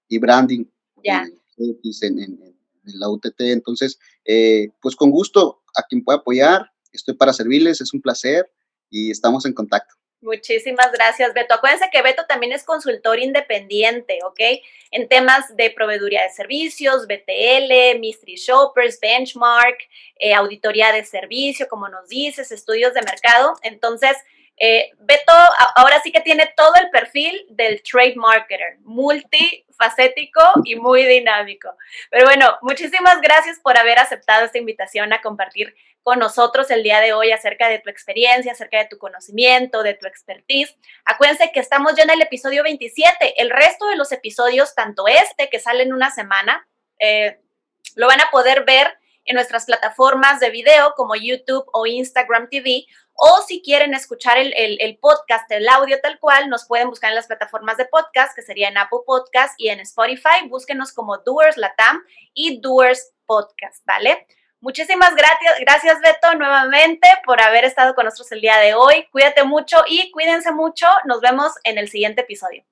y, 0.09 0.19
branding. 0.19 0.67
Ya. 1.03 1.25
En, 1.57 2.19
en, 2.19 2.58
la 2.95 3.09
UTT. 3.09 3.41
Entonces, 3.41 3.99
eh, 4.25 4.69
pues 4.81 4.97
con 4.97 5.11
gusto 5.11 5.63
a 5.77 5.83
quien 5.83 6.05
pueda 6.05 6.19
apoyar, 6.19 6.71
estoy 6.93 7.15
para 7.15 7.33
servirles, 7.33 7.81
es 7.81 7.93
un 7.93 8.01
placer 8.01 8.51
y 8.91 9.11
estamos 9.11 9.45
en 9.47 9.53
contacto. 9.53 9.95
Muchísimas 10.21 10.91
gracias, 10.91 11.33
Beto. 11.33 11.55
Acuérdense 11.55 11.91
que 11.93 12.03
Beto 12.03 12.25
también 12.27 12.53
es 12.53 12.65
consultor 12.65 13.21
independiente, 13.21 14.19
¿ok? 14.25 14.41
En 14.91 15.09
temas 15.09 15.55
de 15.57 15.71
proveeduría 15.71 16.23
de 16.23 16.31
servicios, 16.31 17.07
BTL, 17.07 18.01
Mystery 18.01 18.35
Shoppers, 18.35 18.99
Benchmark, 19.01 19.79
eh, 20.19 20.35
auditoría 20.35 20.93
de 20.93 21.05
servicio, 21.05 21.69
como 21.69 21.89
nos 21.89 22.09
dices, 22.09 22.51
estudios 22.51 22.95
de 22.95 23.03
mercado. 23.03 23.55
Entonces, 23.63 24.17
eh, 24.61 24.91
Beto 24.99 25.33
ahora 25.77 26.01
sí 26.03 26.11
que 26.11 26.21
tiene 26.21 26.53
todo 26.57 26.73
el 26.81 26.91
perfil 26.91 27.47
del 27.51 27.83
trade 27.83 28.17
marketer, 28.17 28.79
multifacético 28.81 30.41
y 30.65 30.77
muy 30.77 31.05
dinámico. 31.05 31.75
Pero 32.11 32.25
bueno, 32.27 32.59
muchísimas 32.63 33.21
gracias 33.21 33.61
por 33.61 33.79
haber 33.79 33.99
aceptado 33.99 34.45
esta 34.45 34.59
invitación 34.59 35.13
a 35.13 35.21
compartir 35.21 35.75
con 36.03 36.19
nosotros 36.19 36.71
el 36.71 36.83
día 36.83 37.01
de 37.01 37.13
hoy 37.13 37.33
acerca 37.33 37.69
de 37.69 37.81
tu 37.81 37.91
experiencia, 37.91 38.53
acerca 38.53 38.79
de 38.79 38.87
tu 38.87 38.99
conocimiento, 38.99 39.83
de 39.83 39.95
tu 39.95 40.07
expertise. 40.07 40.75
Acuérdense 41.05 41.53
que 41.53 41.61
estamos 41.61 41.95
ya 41.97 42.05
en 42.05 42.11
el 42.11 42.23
episodio 42.23 42.63
27. 42.63 43.41
El 43.43 43.51
resto 43.51 43.87
de 43.89 43.97
los 43.97 44.11
episodios, 44.11 44.75
tanto 44.75 45.07
este 45.07 45.51
que 45.51 45.61
sale 45.61 45.83
en 45.83 45.93
una 45.93 46.11
semana, 46.11 46.67
eh, 46.99 47.39
lo 47.95 48.07
van 48.07 48.21
a 48.21 48.31
poder 48.31 48.65
ver 48.65 48.99
en 49.29 49.35
nuestras 49.35 49.67
plataformas 49.67 50.41
de 50.41 50.51
video 50.51 50.95
como 50.97 51.15
YouTube 51.15 51.67
o 51.73 51.87
Instagram 51.87 52.49
TV. 52.49 52.87
O 53.21 53.43
si 53.43 53.61
quieren 53.63 53.95
escuchar 53.95 54.39
el, 54.39 54.55
el, 54.57 54.97
podcast, 54.99 55.51
el 55.51 55.69
audio 55.69 56.01
tal 56.01 56.21
cual, 56.21 56.49
nos 56.49 56.69
pueden 56.69 56.89
buscar 56.89 57.11
en 57.11 57.17
las 57.17 57.27
plataformas 57.27 57.77
de 57.77 57.85
podcast, 57.85 58.33
que 58.33 58.43
sería 58.43 58.69
en 58.69 58.79
Apple 58.79 59.01
Podcast 59.05 59.55
y 59.59 59.71
en 59.71 59.81
Spotify. 59.81 60.47
Búsquenos 60.49 60.93
como 60.93 61.19
Doers 61.19 61.57
Latam 61.57 62.01
y 62.33 62.61
Doers 62.61 63.13
Podcast, 63.27 63.85
¿vale? 63.85 64.25
Muchísimas 64.61 65.17
gracias, 65.17 65.59
gracias 65.59 66.01
Beto 66.01 66.33
nuevamente 66.37 67.09
por 67.25 67.41
haber 67.43 67.65
estado 67.65 67.97
con 67.97 68.05
nosotros 68.05 68.31
el 68.31 68.41
día 68.41 68.59
de 68.59 68.75
hoy. 68.75 69.09
Cuídate 69.11 69.43
mucho 69.43 69.79
y 69.89 70.13
cuídense 70.13 70.53
mucho. 70.53 70.87
Nos 71.05 71.21
vemos 71.21 71.55
en 71.65 71.77
el 71.79 71.89
siguiente 71.89 72.21
episodio. 72.21 72.65